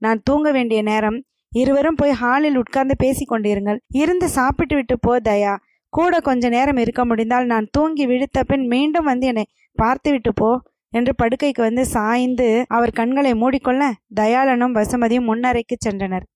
நான் 0.02 0.22
தூங்க 0.28 0.48
வேண்டிய 0.56 0.80
நேரம். 0.82 1.18
இருவரும் 1.52 1.98
போய் 2.00 2.12
ஹாலில் 2.20 2.58
உட்கார்ந்து 2.60 2.94
பேசிக்கொண்டிருங்கள் 3.04 3.78
இருந்து 4.02 4.26
சாப்பிட்டு 4.38 4.74
விட்டு 4.74 4.96
போ 4.98 5.12
தயா. 5.28 5.54
கூட 5.92 6.20
கொஞ்ச 6.28 6.48
நேரம் 6.48 6.80
இருக்க 6.82 7.02
முடிந்தால் 7.10 7.46
நான் 7.52 7.66
தூங்கி 7.76 8.04
விழுத்த 8.06 8.40
பின் 8.50 8.66
மீண்டும் 8.66 9.08
வந்து 9.10 9.26
என்னை 9.26 9.44
பார்த்து 9.78 10.10
விட்டு 10.10 10.32
போ. 10.40 10.50
என்று 10.92 11.12
படுக்கைக்கு 11.14 11.62
வந்து 11.62 11.84
சாய்ந்து 11.86 12.48
அவர் 12.68 12.92
கண்களை 12.92 13.32
மூடிக்கொள்ள 13.34 13.82
தயாளனும் 14.14 14.76
வசுமதியும் 14.78 15.28
முன்னறைக்கு 15.30 15.76
சென்றனர். 15.86 16.26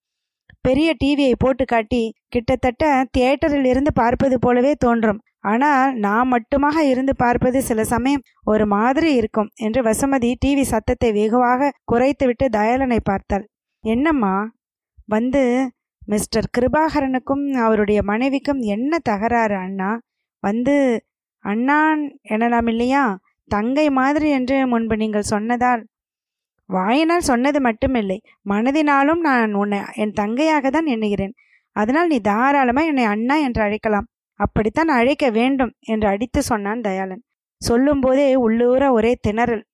பெரிய 0.61 0.91
டிவியை 1.05 1.35
போட்டு 1.39 1.65
காட்டி 1.65 2.03
கிட்டத்தட்ட 2.29 2.85
தியேட்டரில் 3.11 3.65
இருந்து 3.65 3.93
பார்ப்பது 3.93 4.37
போலவே 4.39 4.73
தோன்றும். 4.75 5.21
ஆனால் 5.41 5.89
நான் 5.97 6.31
மட்டுமாக 6.33 6.77
இருந்து 6.83 7.13
பார்ப்பது 7.17 7.59
சில 7.63 7.81
சமயம் 7.85 8.23
ஒரு 8.45 8.65
மாதிரி 8.67 9.11
இருக்கும் 9.15 9.51
என்று 9.55 9.81
வசுமதி 9.83 10.31
டிவி 10.45 10.65
சத்தத்தை 10.65 11.11
வெகுவாக 11.13 11.71
குறைத்துவிட்டு 11.85 12.47
தயாளனை 12.51 13.01
பார்த்தாள். 13.05 13.45
என்னம்மா? 13.85 14.35
வந்து 15.09 15.43
மிஸ்டர் 16.09 16.49
கிருபாகரனுக்கும் 16.59 17.45
அவருடைய 17.57 18.01
மனைவிக்கும் 18.03 18.61
என்ன 18.75 18.99
தகராறு 19.03 19.57
அண்ணா? 19.57 19.91
வந்து 20.43 20.75
அண்ணான் 21.45 22.03
எனலாம் 22.29 22.69
இல்லையா? 22.69 23.05
தங்கை 23.51 23.91
மாதிரி 23.91 24.29
என்று 24.31 24.57
முன்பு 24.67 24.97
நீங்கள் 24.97 25.31
சொன்னதால் 25.33 25.83
வாயினால் 26.71 27.21
சொன்னது 27.21 27.59
மட்டுமில்லை. 27.61 28.19
மனதினாலும் 28.49 29.21
நான் 29.21 29.55
உன்னை 29.55 29.81
என் 29.95 30.17
தங்கையாக 30.21 30.71
தான் 30.71 30.87
எண்ணுகிறேன். 30.87 31.35
அதனால் 31.77 32.07
நீ 32.07 32.19
தாராளமாக 32.21 32.87
என்னை 32.87 33.05
அண்ணா 33.05 33.37
என்று 33.37 33.61
அழைக்கலாம். 33.63 34.09
அப்படித்தான் 34.41 34.89
அழைக்க 34.89 35.25
வேண்டும் 35.31 35.73
என்று 35.85 36.07
அடித்து 36.09 36.43
சொன்னான் 36.43 36.81
தயாளன். 36.81 37.23
சொல்லும்போதே 37.63 38.29
உள்ளூர 38.37 38.93
ஒரே 38.93 39.13
திணறல். 39.27 39.65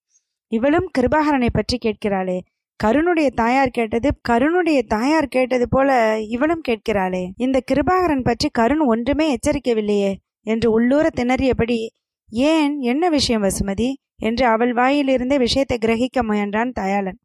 இவளும் 0.51 0.87
கிருபாகரனை 0.97 1.49
பற்றி 1.53 1.77
கேட்கிறாளே. 1.77 2.37
கருணுடைய 2.79 3.29
தாயார் 3.33 3.69
கேட்டது 3.69 4.09
கருணுடைய 4.29 4.79
தாயார் 4.87 5.27
கேட்டது 5.27 5.65
போல 5.69 5.89
இவளும் 6.27 6.63
கேட்கிறாளே. 6.69 7.23
இந்த 7.37 7.57
கிருபாகரன் 7.71 8.23
பற்றி 8.23 8.49
கருண் 8.49 8.83
ஒன்றுமே 8.93 9.25
எச்சரிக்கவில்லையே 9.35 10.11
என்று 10.43 10.67
உள்ளூர 10.71 11.07
திணறியபடி 11.19 11.77
ஏன்? 12.31 12.79
என்ன 12.81 13.09
விஷயம் 13.09 13.43
வசுமதி? 13.43 13.93
என்று 14.17 14.45
அவள் 14.45 14.73
வாயிலிருந்தே 14.73 15.37
விஷயத்தை 15.37 15.77
கிரகிக்க 15.81 16.21
முயன்றான் 16.21 16.71
தயாளன். 16.71 17.19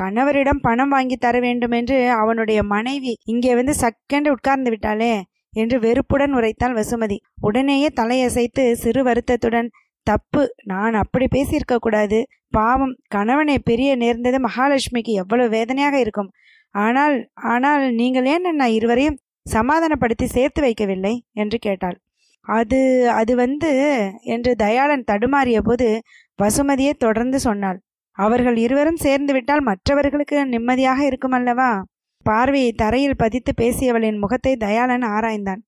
கணவரிடம் 0.00 0.60
பணம் 0.60 0.88
வாங்கி 0.88 1.16
தர 1.16 1.40
வேண்டும் 1.40 1.70
என்று 1.70 2.10
அவனுடைய 2.10 2.62
மனைவி 2.62 3.16
இங்கே 3.24 3.54
வந்து 3.54 3.74
சக்கென்று 3.74 4.28
உட்கார்ந்து 4.28 4.70
விட்டாளே 4.70 5.22
என்று 5.52 5.80
வெறுப்புடன் 5.80 6.34
உரைத்தாள் 6.34 6.76
வசுமதி. 6.76 7.16
உடனேயே 7.40 7.88
தலையசைத்து 7.96 8.72
சிறு 8.72 9.02
வருத்தத்துடன் 9.02 9.70
தப்பு 10.02 10.54
நான் 10.64 10.94
அப்படி 10.94 11.26
பேசியிருக்க 11.30 11.76
கூடாது. 11.76 12.24
பாவம் 12.48 12.96
கணவனை 13.08 13.58
பெரிய 13.58 13.96
நேர்ந்தது 13.96 14.38
மகாலட்சுமிக்கு 14.48 15.12
எவ்வளவு 15.12 15.48
வேதனையாக 15.48 15.98
இருக்கும். 15.98 16.30
ஆனால் 16.70 17.30
ஆனால் 17.34 17.92
நீங்கள் 17.94 18.24
ஏன் 18.24 18.44
என்ன 18.44 18.70
இருவரையும் 18.70 19.20
சமாதானப்படுத்தி 19.42 20.26
சேர்த்து 20.26 20.62
வைக்கவில்லை? 20.62 21.18
என்று 21.32 21.58
கேட்டாள். 21.58 21.96
அது 22.46 23.08
அது 23.10 23.36
வந்து 23.36 23.72
என்று 24.22 24.56
தயாளன் 24.56 25.04
தடுமாறிய 25.10 25.58
போது 25.58 26.02
வசுமதியே 26.42 26.92
தொடர்ந்து 26.98 27.40
சொன்னாள். 27.40 27.78
அவர்கள் 28.18 28.56
இருவரும் 28.56 28.96
சேர்ந்து 28.96 29.32
விட்டால் 29.32 29.60
மற்றவர்களுக்கு 29.60 30.46
நிம்மதியாக 30.46 31.04
இருக்கும் 31.06 31.32
அல்லவா 31.32 31.82
பார்வையை 32.26 32.72
தரையில் 32.72 33.16
பதித்து 33.16 33.52
பேசியவளின் 33.56 34.18
முகத்தை 34.18 34.56
தயாளன் 34.56 35.02
ஆராய்ந்தான். 35.02 35.62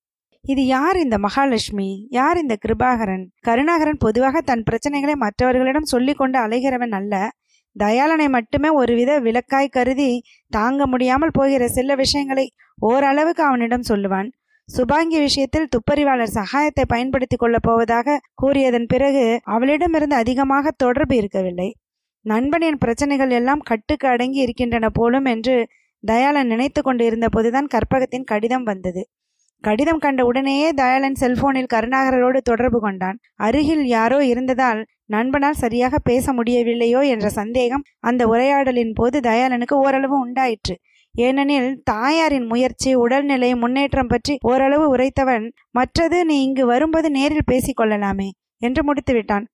இது 0.44 0.66
யார் 0.66 0.96
இந்த 0.96 1.18
மகாலட்சுமி? 1.18 2.06
யார் 2.08 2.36
இந்த 2.36 2.56
கிருபாகரன்? 2.64 3.24
கருணாகரன் 3.40 3.96
பொதுவாக 3.96 4.40
தன் 4.40 4.62
பிரச்சனைகளை 4.70 5.14
மற்றவர்களிடம் 5.14 5.84
சொல்லி 5.84 6.14
கொண்டு 6.14 6.38
அலைகிறவன் 6.38 6.90
அல்ல. 6.90 7.14
தயாளனை 7.76 8.28
மட்டுமே 8.28 8.68
ஒருவித 8.68 9.20
விளக்காய் 9.20 9.68
கருதி 9.68 10.22
தாங்க 10.48 10.86
முடியாமல் 10.86 11.30
போகிற 11.30 11.68
சில 11.68 11.94
விஷயங்களை 11.94 12.52
ஓரளவுக்கு 12.80 13.42
அவனிடம் 13.42 13.88
சொல்லுவான். 13.88 14.28
சுபாங்கி 14.68 15.18
விஷயத்தில் 15.18 15.68
துப்பறிவாளர் 15.68 16.32
சகாயத்தை 16.34 16.84
பயன்படுத்திக் 16.88 17.38
கொள்ளப் 17.38 17.62
போவதாக 17.62 18.20
கூறியதன் 18.42 18.86
பிறகு 18.86 19.40
அவளிடமிருந்து 19.44 20.16
அதிகமாக 20.16 20.70
தொடர்பு 20.76 21.16
இருக்கவில்லை. 21.16 21.74
நண்பனின் 22.20 22.78
பிரச்சனைகள் 22.78 23.30
எல்லாம் 23.30 23.58
கட்டுக்கு 23.58 24.08
அடங்கி 24.08 24.38
இருக்கின்றன 24.38 24.88
போலும் 24.88 25.24
என்று 25.24 25.68
தயாளன் 26.04 26.46
நினைத்து 26.46 26.82
கொண்டு 26.82 27.28
போதுதான் 27.30 27.66
கற்பகத்தின் 27.66 28.24
கடிதம் 28.24 28.62
வந்தது. 28.62 29.08
கடிதம் 29.60 29.98
கண்ட 29.98 30.24
உடனேயே 30.24 30.72
தயாளன் 30.72 31.14
செல்போனில் 31.14 31.72
கருணாகரோடு 31.74 32.36
தொடர்பு 32.36 32.80
கொண்டான். 32.80 33.18
அருகில் 33.36 33.84
யாரோ 33.86 34.24
இருந்ததால் 34.24 34.84
நண்பனால் 35.06 35.52
சரியாக 35.52 35.98
பேச 35.98 36.32
முடியவில்லையோ 36.32 37.06
என்ற 37.08 37.28
சந்தேகம் 37.28 37.82
அந்த 38.00 38.26
உரையாடலின் 38.26 38.92
போது 38.92 39.20
தயாளனுக்கு 39.20 39.74
ஓரளவு 39.74 40.18
உண்டாயிற்று. 40.18 40.76
ஏனெனில் 41.16 41.68
தாயாரின் 41.82 42.46
முயற்சி 42.46 42.90
உடல்நிலை 42.94 43.50
முன்னேற்றம் 43.54 44.10
பற்றி 44.12 44.34
ஓரளவு 44.42 44.86
உரைத்தவன் 44.94 45.46
மற்றது 45.70 46.18
நீ 46.24 46.36
இங்கு 46.42 46.64
வரும்போது 46.66 47.10
நேரில் 47.10 47.48
பேசிக்கொள்ளலாமே 47.50 48.28
என்று 48.62 48.82
முடித்துவிட்டான். 48.88 49.46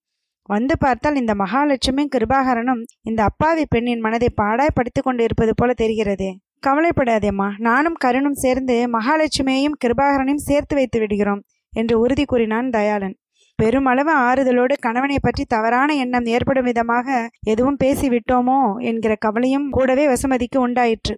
வந்து 0.48 0.75
பார்த்தால் 0.79 1.18
இந்த 1.20 1.33
மகாலட்சுமியும் 1.35 2.12
கிருபாகரனும் 2.14 2.83
இந்த 3.03 3.20
அப்பாவி 3.22 3.64
பெண்ணின் 3.64 4.03
மனதை 4.07 4.29
பாடாய் 4.40 4.75
படித்து 4.75 5.01
கொண்டு 5.03 5.22
இருப்பது 5.22 5.53
போல 5.55 5.72
தெரிகிறதே. 5.83 6.31
கவலைப்படாதேம்மா 6.66 7.48
நானும் 7.59 8.01
கருணும் 8.05 8.40
சேர்ந்து 8.42 8.77
மகாலட்சுமியையும் 8.96 9.79
கிருபாகரனையும் 9.85 10.46
சேர்த்து 10.48 10.75
வைத்து 10.75 10.98
விடுகிறோம் 11.01 11.42
என்று 11.72 11.94
உறுதி 12.01 12.25
கூறினான் 12.25 12.68
தயாளன். 12.70 13.14
பெருமளவு 13.59 14.12
ஆறுதலோடு 14.27 14.75
கணவனை 14.81 15.18
பற்றி 15.20 15.42
தவறான 15.44 15.94
எண்ணம் 15.94 16.27
ஏற்படும் 16.27 16.64
விதமாக 16.64 17.09
எதுவும் 17.53 17.81
பேசிவிட்டோமோ 17.85 18.61
என்கிற 18.90 19.12
கவலையும் 19.16 19.66
கூடவே 19.70 20.07
வசுமதிக்கு 20.07 20.59
உண்டாயிற்று. 20.59 21.14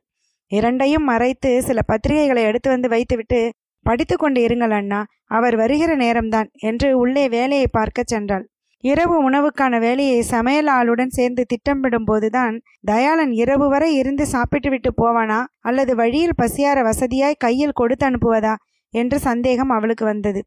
இரண்டையும் 0.52 1.06
மறைத்து 1.10 1.50
சில 1.62 1.80
பத்திரிகைகளை 1.90 2.42
எடுத்து 2.48 2.68
வந்து 2.70 2.88
வைத்துவிட்டு 2.88 3.40
படித்து 3.86 4.14
கொண்டு 4.16 4.40
இருங்கள் 4.46 4.74
அண்ணா 4.78 5.00
அவர் 5.36 5.54
வருகிற 5.56 5.92
நேரம்தான் 5.96 6.48
என்று 6.68 6.88
உள்ளே 7.02 7.24
வேலையை 7.28 7.68
பார்க்க 7.70 8.02
சென்றாள். 8.12 8.44
இரவு 8.84 9.16
உணவுக்கான 9.28 9.74
வேலையை 9.78 10.18
சமையல் 10.30 10.70
ஆளுடன் 10.76 11.12
சேர்ந்து 11.18 11.42
திட்டமிடும் 11.52 12.06
போதுதான் 12.10 12.54
தயாளன் 12.82 13.32
இரவு 13.42 13.66
வரை 13.68 13.90
இருந்து 13.94 14.24
சாப்பிட்டு 14.26 14.70
விட்டு 14.70 14.90
போவானா 15.00 15.38
அல்லது 15.60 15.92
வழியில் 15.94 16.38
பசியார 16.42 16.78
வசதியாய் 16.82 17.42
கையில் 17.44 17.78
கொடுத்து 17.80 18.06
அனுப்புவதா 18.08 18.54
என்ற 18.94 19.14
சந்தேகம் 19.28 19.72
அவளுக்கு 19.76 20.04
வந்தது. 20.04 20.40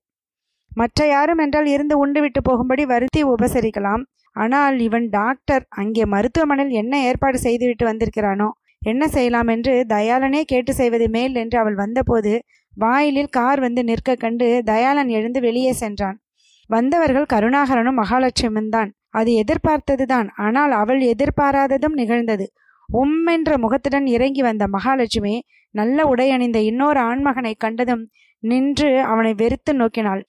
மற்ற 0.71 0.99
யாரும் 1.07 1.41
என்றால் 1.45 1.69
இருந்து 1.75 1.95
உண்டு 1.97 2.19
விட்டு 2.21 2.41
போகும்படி 2.41 2.83
வருத்தி 2.85 3.21
உபசரிக்கலாம். 3.25 4.03
ஆனால் 4.35 4.77
இவன் 4.79 5.07
டாக்டர் 5.09 5.63
அங்கே 5.81 6.03
மருத்துவமனையில் 6.05 6.79
என்ன 6.81 6.93
ஏற்பாடு 7.01 7.37
செய்துவிட்டு 7.39 7.85
வந்திருக்கிறானோ 7.89 8.49
என்ன 8.81 9.07
செய்யலாம் 9.07 9.47
என்று 9.47 9.85
தயாளனே 9.89 10.41
கேட்டு 10.41 10.73
செய்வது 10.73 11.09
மேல் 11.09 11.35
என்று 11.35 11.59
அவள் 11.59 11.75
வந்தபோது 11.75 12.43
வாயிலில் 12.77 13.27
கார் 13.27 13.59
வந்து 13.59 13.83
நிற்க 13.83 14.15
கண்டு 14.15 14.61
தயாளன் 14.65 15.07
எழுந்து 15.07 15.41
வெளியே 15.41 15.71
சென்றான். 15.71 16.21
வந்தவர்கள் 16.67 17.25
கருணாகரனும் 17.33 17.99
மகாலட்சுமியும் 18.03 18.69
தான். 18.69 18.93
அது 19.09 19.43
எதிர்பார்த்ததுதான். 19.43 20.27
ஆனால் 20.35 20.71
அவள் 20.71 21.01
எதிர்பாராததும் 21.01 21.93
நிகழ்ந்தது. 21.93 22.51
உம்மென்ற 22.93 23.57
முகத்துடன் 23.57 24.05
இறங்கி 24.05 24.41
வந்த 24.41 24.67
மகாலட்சுமி 24.67 25.45
நல்ல 25.71 26.05
உடை 26.05 26.31
அணிந்த 26.31 26.59
இன்னொரு 26.59 26.99
ஆண்மகனை 26.99 27.53
கண்டதும் 27.57 28.09
நின்று 28.39 29.01
அவனை 29.01 29.33
வெறுத்து 29.33 29.73
நோக்கினாள். 29.73 30.21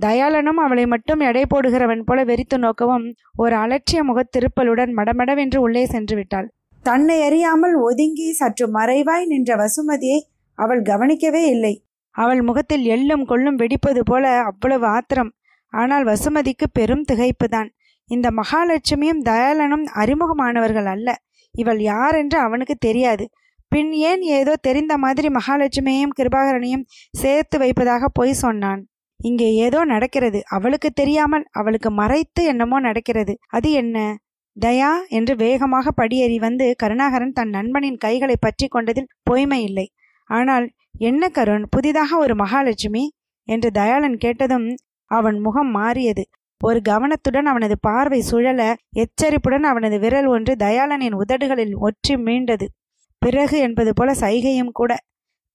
தயாளனும் 0.00 0.60
அவளை 0.60 0.86
மட்டும் 0.86 1.20
எடை 1.20 1.44
போடுகிறவன் 1.54 2.02
போல 2.04 2.24
வெறித்து 2.24 2.58
நோக்கவும் 2.58 3.12
ஒரு 3.36 3.56
அலட்சிய 3.56 4.02
முகத் 4.02 4.36
திருப்பலுடன் 4.36 4.92
மடமடவென்று 4.96 5.56
உள்ளே 5.56 5.84
சென்று 5.84 6.16
விட்டாள். 6.16 6.48
தன்னை 6.86 7.16
அறியாமல் 7.22 7.74
ஒதுங்கி 7.74 8.26
சற்று 8.32 8.66
மறைவாய் 8.72 9.24
நின்ற 9.26 9.50
வசுமதியை 9.56 10.18
அவள் 10.58 10.82
கவனிக்கவே 10.82 11.42
இல்லை. 11.46 11.74
அவள் 12.14 12.42
முகத்தில் 12.42 12.84
எள்ளும் 12.86 13.24
கொள்ளும் 13.24 13.56
வெடிப்பது 13.56 14.02
போல 14.04 14.24
அவ்வளவு 14.40 14.86
ஆத்திரம். 14.86 15.30
ஆனால் 15.72 16.04
வசுமதிக்கு 16.04 16.66
பெரும் 16.72 17.04
திகைப்புதான். 17.12 17.68
இந்த 18.10 18.28
மகாலட்சுமியும் 18.30 19.22
தயாளனும் 19.24 19.86
அறிமுகமானவர்கள் 19.94 20.84
அல்ல. 20.84 21.08
இவள் 21.54 21.80
யார் 21.82 22.16
என்று 22.16 22.38
அவனுக்கு 22.38 22.74
தெரியாது. 22.78 23.24
பின் 23.72 23.90
ஏன் 23.92 24.22
ஏதோ 24.38 24.52
தெரிந்த 24.60 24.94
மாதிரி 24.96 25.28
மகாலட்சுமியையும் 25.28 26.16
கிருபாகரனையும் 26.18 26.84
சேர்த்து 27.12 27.56
வைப்பதாக 27.58 28.08
பொய் 28.12 28.40
சொன்னான். 28.42 28.82
இங்கே 29.20 29.48
ஏதோ 29.56 29.80
நடக்கிறது. 29.84 30.40
அவளுக்கு 30.48 30.90
தெரியாமல் 30.90 31.44
அவளுக்கு 31.50 31.90
மறைத்து 31.90 32.44
என்னமோ 32.44 32.78
நடக்கிறது. 32.80 33.34
அது 33.48 33.70
என்ன? 33.72 33.96
தயா 34.56 34.90
என்று 35.08 35.36
வேகமாக 35.36 35.90
படியேறி 35.90 36.38
வந்து 36.38 36.66
கருணாகரன் 36.78 37.32
தன் 37.32 37.48
நண்பனின் 37.48 37.96
கைகளை 37.96 38.36
பற்றி 38.40 38.66
கொண்டதில் 38.68 39.12
பொய்மை 39.22 39.62
இல்லை. 39.62 39.86
ஆனால் 40.30 40.66
என்ன 40.98 41.28
கருண் 41.28 41.64
புதிதாக 41.70 42.18
ஒரு 42.18 42.34
மகாலட்சுமி? 42.34 43.04
என்று 43.48 43.68
தயாளன் 43.70 44.16
கேட்டதும் 44.16 44.68
அவன் 45.10 45.38
முகம் 45.38 45.70
மாறியது. 45.70 46.24
ஒரு 46.60 46.78
கவனத்துடன் 46.82 47.46
அவனது 47.46 47.76
பார்வை 47.80 48.20
சுழல 48.20 48.60
எச்சரிப்புடன் 48.92 49.62
அவனது 49.62 49.96
விரல் 49.98 50.26
ஒன்று 50.26 50.52
தயாளனின் 50.56 51.16
உதடுகளில் 51.16 51.74
ஒற்றி 51.78 52.14
மீண்டது. 52.18 52.66
பிறகு 53.22 53.58
என்பது 53.58 53.92
போல 53.92 54.10
சைகையும் 54.12 54.72
கூட. 54.72 54.92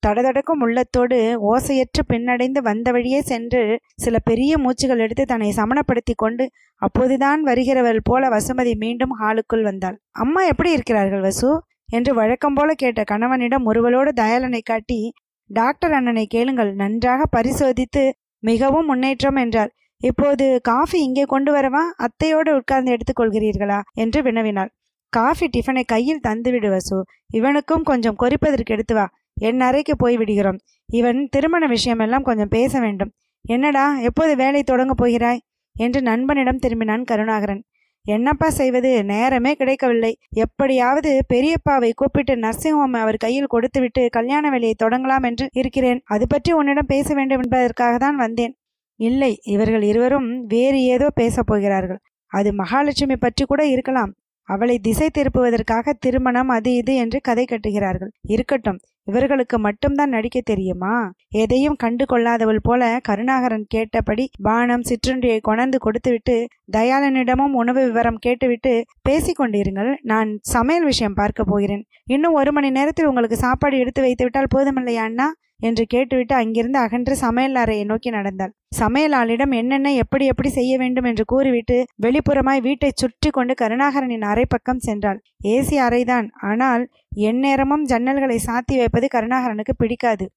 தடதடக்கும் 0.07 0.61
உள்ளத்தோடு 0.61 1.17
ஓசையற்று 1.49 2.01
பின்னடைந்து 2.09 2.59
வந்த 2.59 2.91
வழியே 2.91 3.21
சென்று 3.21 3.61
சில 3.95 4.19
பெரிய 4.19 4.57
மூச்சுகள் 4.57 4.97
எடுத்து 4.97 5.25
தன்னை 5.25 5.49
சமணப்படுத்தி 5.55 6.13
கொண்டு 6.15 6.45
அப்போதுதான் 6.81 7.41
வருகிறவள் 7.43 7.99
போல 8.03 8.29
வசுமதி 8.29 8.73
மீண்டும் 8.75 9.13
ஹாலுக்குள் 9.21 9.61
வந்தாள். 9.61 9.97
அம்மா 10.11 10.43
எப்படி 10.43 10.71
இருக்கிறார்கள் 10.71 11.21
வசு? 11.21 11.49
என்று 11.85 12.13
வழக்கம் 12.13 12.53
போல 12.53 12.73
கேட்ட 12.73 13.03
கணவனிடம் 13.03 13.65
ஒருவளோடு 13.65 14.11
தயாளனை 14.15 14.61
காட்டி 14.63 15.13
டாக்டர் 15.49 15.91
அண்ணனை 15.91 16.25
கேளுங்கள். 16.25 16.73
நன்றாக 16.73 17.21
பரிசோதித்து 17.25 18.03
மிகவும் 18.43 18.85
முன்னேற்றம் 18.85 19.35
என்றார் 19.35 19.71
இப்போது 20.01 20.45
காஃபி 20.63 20.99
இங்கே 21.03 21.23
கொண்டு 21.23 21.51
வரவா? 21.55 21.83
அத்தையோடு 21.97 22.51
உட்கார்ந்து 22.51 22.91
எடுத்துக்கொள்கிறீர்களா 22.91 23.79
என்று 23.93 24.21
வினவினாள். 24.21 24.71
காஃபி 25.13 25.49
டிஃபனை 25.57 25.83
கையில் 25.85 26.23
தந்துவிடு 26.27 26.69
வசு. 26.69 26.97
இவனுக்கும் 27.33 27.83
கொஞ்சம் 27.83 28.17
கொறிப்பதற்கு 28.19 28.73
எடுத்து 28.75 28.93
வா. 28.95 29.05
என் 29.47 29.59
அறைக்கு 29.59 29.93
போய் 29.95 30.17
விடுகிறோம். 30.17 30.59
இவன் 30.89 31.19
திருமண 31.29 31.63
விஷயமெல்லாம் 31.67 32.21
கொஞ்சம் 32.21 32.53
பேச 32.57 32.79
வேண்டும். 32.79 33.11
என்னடா 33.45 33.85
எப்போது 33.99 34.35
வேலை 34.35 34.61
தொடங்க 34.63 34.93
போகிறாய்? 34.93 35.41
என்று 35.75 35.99
நண்பனிடம் 36.01 36.63
திரும்பினான் 36.65 37.03
கருணாகரன். 37.03 37.61
என்னப்பா 38.05 38.47
செய்வது? 38.49 38.91
நேரமே 39.03 39.51
கிடைக்கவில்லை. 39.53 40.11
எப்படியாவது 40.43 41.09
பெரியப்பாவை 41.33 41.89
கூப்பிட்டு 41.95 42.33
நர்சிங் 42.37 42.77
ஹோம் 42.79 42.95
அவர் 43.01 43.17
கையில் 43.17 43.51
கொடுத்துவிட்டு 43.53 44.03
கல்யாண 44.09 44.49
வேலையை 44.49 44.75
தொடங்கலாம் 44.83 45.25
என்று 45.29 45.45
இருக்கிறேன். 45.51 45.99
அது 46.05 46.25
பற்றி 46.27 46.51
உன்னிடம் 46.51 46.91
பேச 46.93 47.13
வேண்டும் 47.13 47.43
என்பதற்காக 47.43 47.97
தான் 47.97 48.15
வந்தேன். 48.15 48.53
இல்லை 48.99 49.33
இவர்கள் 49.45 49.81
இருவரும் 49.81 50.29
வேறு 50.45 50.79
ஏதோ 50.85 51.09
பேசப் 51.09 51.49
போகிறார்கள். 51.51 52.01
அது 52.31 52.49
மகாலட்சுமி 52.53 53.15
பற்றி 53.15 53.45
கூட 53.45 53.61
இருக்கலாம். 53.65 54.11
அவளை 54.49 54.75
திசை 54.79 55.07
திருப்புவதற்காக 55.17 55.93
திருமணம் 55.99 56.49
அது 56.49 56.71
இது 56.73 56.93
என்று 56.95 57.19
கதை 57.21 57.45
கட்டுகிறார்கள். 57.45 58.11
இருக்கட்டும் 58.27 58.79
இவர்களுக்கு 59.07 59.59
மட்டும்தான் 59.59 60.09
நடிக்க 60.09 60.41
தெரியுமா? 60.41 61.11
எதையும் 61.29 61.75
கண்டு 61.75 62.05
கொள்ளாதவள் 62.05 62.61
போல 62.61 62.99
கருணாகரன் 63.03 63.65
கேட்டபடி 63.67 64.29
பானம் 64.41 64.81
சிற்றுண்டியை 64.81 65.39
கொணர்ந்து 65.41 65.77
கொடுத்துவிட்டு 65.79 66.35
தயாளனிடமும் 66.77 67.55
உணவு 67.61 67.83
விவரம் 67.85 68.19
கேட்டுவிட்டு 68.19 68.73
பேசிக்கொண்டிருங்கள் 69.09 69.91
நான் 70.01 70.31
சமையல் 70.41 70.83
விஷயம் 70.83 71.13
பார்க்க 71.13 71.43
போகிறேன். 71.43 71.83
இன்னும் 72.05 72.33
ஒரு 72.33 72.51
மணி 72.51 72.69
நேரத்தில் 72.69 73.05
உங்களுக்கு 73.05 73.37
சாப்பாடு 73.37 73.77
எடுத்து 73.77 74.01
வைத்து 74.01 74.23
விட்டால் 74.23 74.53
போதுமில்லையா 74.55 75.05
அண்ணா? 75.09 75.27
என்று 75.61 75.83
கேட்டுவிட்டு 75.93 76.33
அங்கிருந்து 76.35 76.79
அகன்று 76.83 77.15
சமையல் 77.23 77.59
அறையை 77.61 77.85
நோக்கி 77.91 78.09
நடந்தாள். 78.09 78.53
சமையலாளிடம் 78.79 79.53
என்னென்ன 79.59 79.93
எப்படி 80.03 80.25
எப்படி 80.31 80.49
செய்ய 80.57 80.73
வேண்டும் 80.77 81.07
என்று 81.11 81.23
கூறிவிட்டு 81.25 81.77
வெளிப்புறமாய் 82.05 82.65
வீட்டை 82.67 82.91
சுற்றி 82.93 83.29
கொண்டு 83.29 83.55
கருணாகரனின் 83.61 84.27
அறை 84.31 84.45
பக்கம் 84.45 84.83
சென்றாள். 84.87 85.21
ஏசி 85.53 85.77
அறைதான். 85.87 86.29
ஆனால் 86.49 86.83
எந்நேரமும் 87.29 87.87
ஜன்னல்களை 87.93 88.37
சாத்தி 88.47 88.77
வைப்பது 88.81 89.07
கருணாகரனுக்கு 89.07 89.75
பிடிக்காது. 89.77 90.27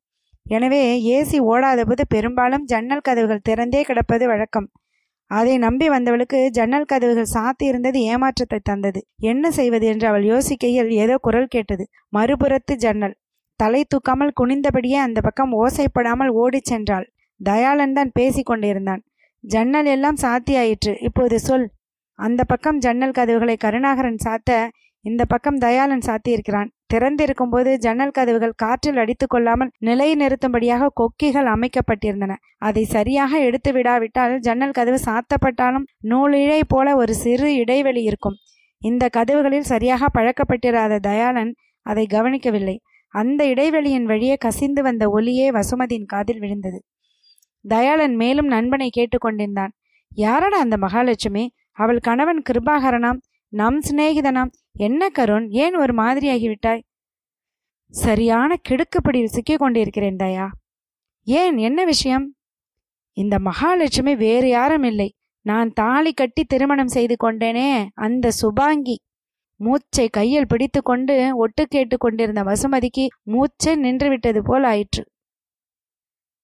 எனவே 0.46 0.80
ஏசி 1.16 1.38
ஓடாதபோது 1.50 2.04
பெரும்பாலும் 2.14 2.64
ஜன்னல் 2.64 3.06
கதவுகள் 3.08 3.46
திறந்தே 3.48 3.82
கிடப்பது 3.82 4.24
வழக்கம். 4.32 4.68
அதை 5.30 5.54
நம்பி 5.58 5.87
வந்தவளுக்கு 5.88 6.38
ஜன்னல் 6.50 6.90
கதவுகள் 6.90 7.32
சாத்தி 7.34 7.64
இருந்தது 7.70 7.98
ஏமாற்றத்தை 8.12 8.58
தந்தது. 8.62 9.00
என்ன 9.30 9.50
செய்வது 9.50 9.87
என்று 9.92 10.06
அவள் 10.08 10.24
யோசிக்கையில் 10.24 10.90
ஏதோ 11.04 11.14
குரல் 11.26 11.52
கேட்டது. 11.54 11.84
மறுபுறத்து 12.16 12.74
ஜன்னல். 12.76 13.14
தலை 13.56 13.80
தூக்காமல் 13.84 14.36
குனிந்தபடியே 14.40 14.98
அந்த 15.06 15.20
பக்கம் 15.20 15.52
ஓசைப்படாமல் 15.52 16.30
ஓடிச் 16.42 16.70
சென்றாள். 16.72 17.06
தயாளன் 17.40 17.92
தான் 17.92 18.10
பேசிக் 18.12 18.46
கொண்டிருந்தான். 18.46 19.02
ஜன்னல் 19.44 19.86
எல்லாம் 19.86 20.18
சாத்தியாயிற்று. 20.22 20.92
இப்போது 21.00 21.38
சொல். 21.40 21.66
அந்த 22.18 22.40
பக்கம் 22.44 22.78
ஜன்னல் 22.78 23.10
கதவுகளை 23.10 23.56
கருணாகரன் 23.56 24.22
சாத்த 24.24 24.68
இந்த 25.04 25.22
பக்கம் 25.24 25.58
தயாளன் 25.58 26.04
சாத்தியிருக்கிறான். 26.06 26.68
திறந்திருக்கும் 26.92 27.50
போது 27.50 27.70
ஜன்னல் 27.78 28.10
கதவுகள் 28.10 28.54
காற்றில் 28.56 28.96
அடித்து 28.96 29.26
கொள்ளாமல் 29.26 29.70
நிலை 29.78 30.08
நிறுத்தும்படியாக 30.16 30.90
கொக்கிகள் 30.94 31.48
அமைக்கப்பட்டிருந்தன. 31.54 32.32
அதை 32.58 32.84
சரியாக 32.84 33.38
எடுத்து 33.38 33.72
விடாவிட்டால் 33.72 34.34
ஜன்னல் 34.38 34.70
கதவு 34.70 34.98
சாத்தப்பட்டாலும் 35.04 35.86
நூலிழை 35.98 36.60
போல 36.68 36.96
ஒரு 36.96 37.14
சிறு 37.14 37.54
இடைவெளி 37.54 38.02
இருக்கும். 38.02 38.36
இந்த 38.82 39.04
கதவுகளில் 39.08 39.70
சரியாக 39.72 40.08
பழக்கப்பட்டிராத 40.18 40.98
தயாளன் 40.98 41.52
அதை 41.86 42.06
கவனிக்கவில்லை. 42.06 42.76
அந்த 43.14 43.44
இடைவெளியின் 43.46 44.03
வழியே 44.03 44.37
கசிந்து 44.37 44.83
வந்த 44.83 45.09
ஒலியே 45.09 45.48
வசுமதியின் 45.50 46.05
காதில் 46.05 46.38
விழுந்தது. 46.38 46.85
தயாளன் 47.68 48.14
மேலும் 48.14 48.46
நண்பனை 48.46 48.90
கேட்டுக்கொண்டிருந்தான். 48.96 49.72
யாரடா 50.14 50.59
அந்த 50.59 50.77
மகாலட்சுமி? 50.77 51.44
அவள் 51.72 51.98
கணவன் 51.98 52.42
கிருபாகரனாம் 52.50 53.20
நம் 53.48 53.81
சிநேகிதனாம். 53.81 54.50
என்ன 54.72 55.09
கருண் 55.09 55.48
ஏன் 55.48 55.77
ஒரு 55.77 55.94
மாதிரியாகிவிட்டாய்? 55.94 56.83
சரியான 57.90 58.57
கிடுக்குப்படியில் 58.68 59.33
சிக்கிக் 59.37 59.59
கொண்டிருக்கிறேன் 59.59 60.16
தயா. 60.16 60.46
ஏன் 61.24 61.57
என்ன 61.57 61.85
விஷயம்? 61.85 62.35
இந்த 63.12 63.38
மகாலட்சுமி 63.38 64.14
வேறு 64.16 64.48
யாரும் 64.48 64.83
இல்லை. 64.83 65.14
நான் 65.40 65.72
தாலி 65.72 66.12
கட்டி 66.12 66.44
திருமணம் 66.44 66.88
செய்து 66.88 67.16
கொண்டேனே 67.24 67.87
அந்த 67.94 68.31
சுபாங்கி. 68.31 68.96
மூச்சை 69.56 70.08
கையில் 70.08 70.46
பிடித்து 70.46 70.82
கொண்டு 70.82 71.36
ஒட்டு 71.36 71.66
கேட்டு 71.66 71.98
கொண்டிருந்த 71.98 72.42
வசுமதிக்கு 72.42 73.06
மூச்சை 73.22 73.76
நின்றுவிட்டது 73.76 74.40
போல் 74.44 74.64
ஆயிற்று. 74.64 75.08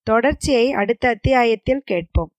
தொடர்ச்சியை 0.02 0.72
அடுத்த 0.72 1.08
அத்தியாயத்தில் 1.08 1.82
கேட்போம். 1.84 2.32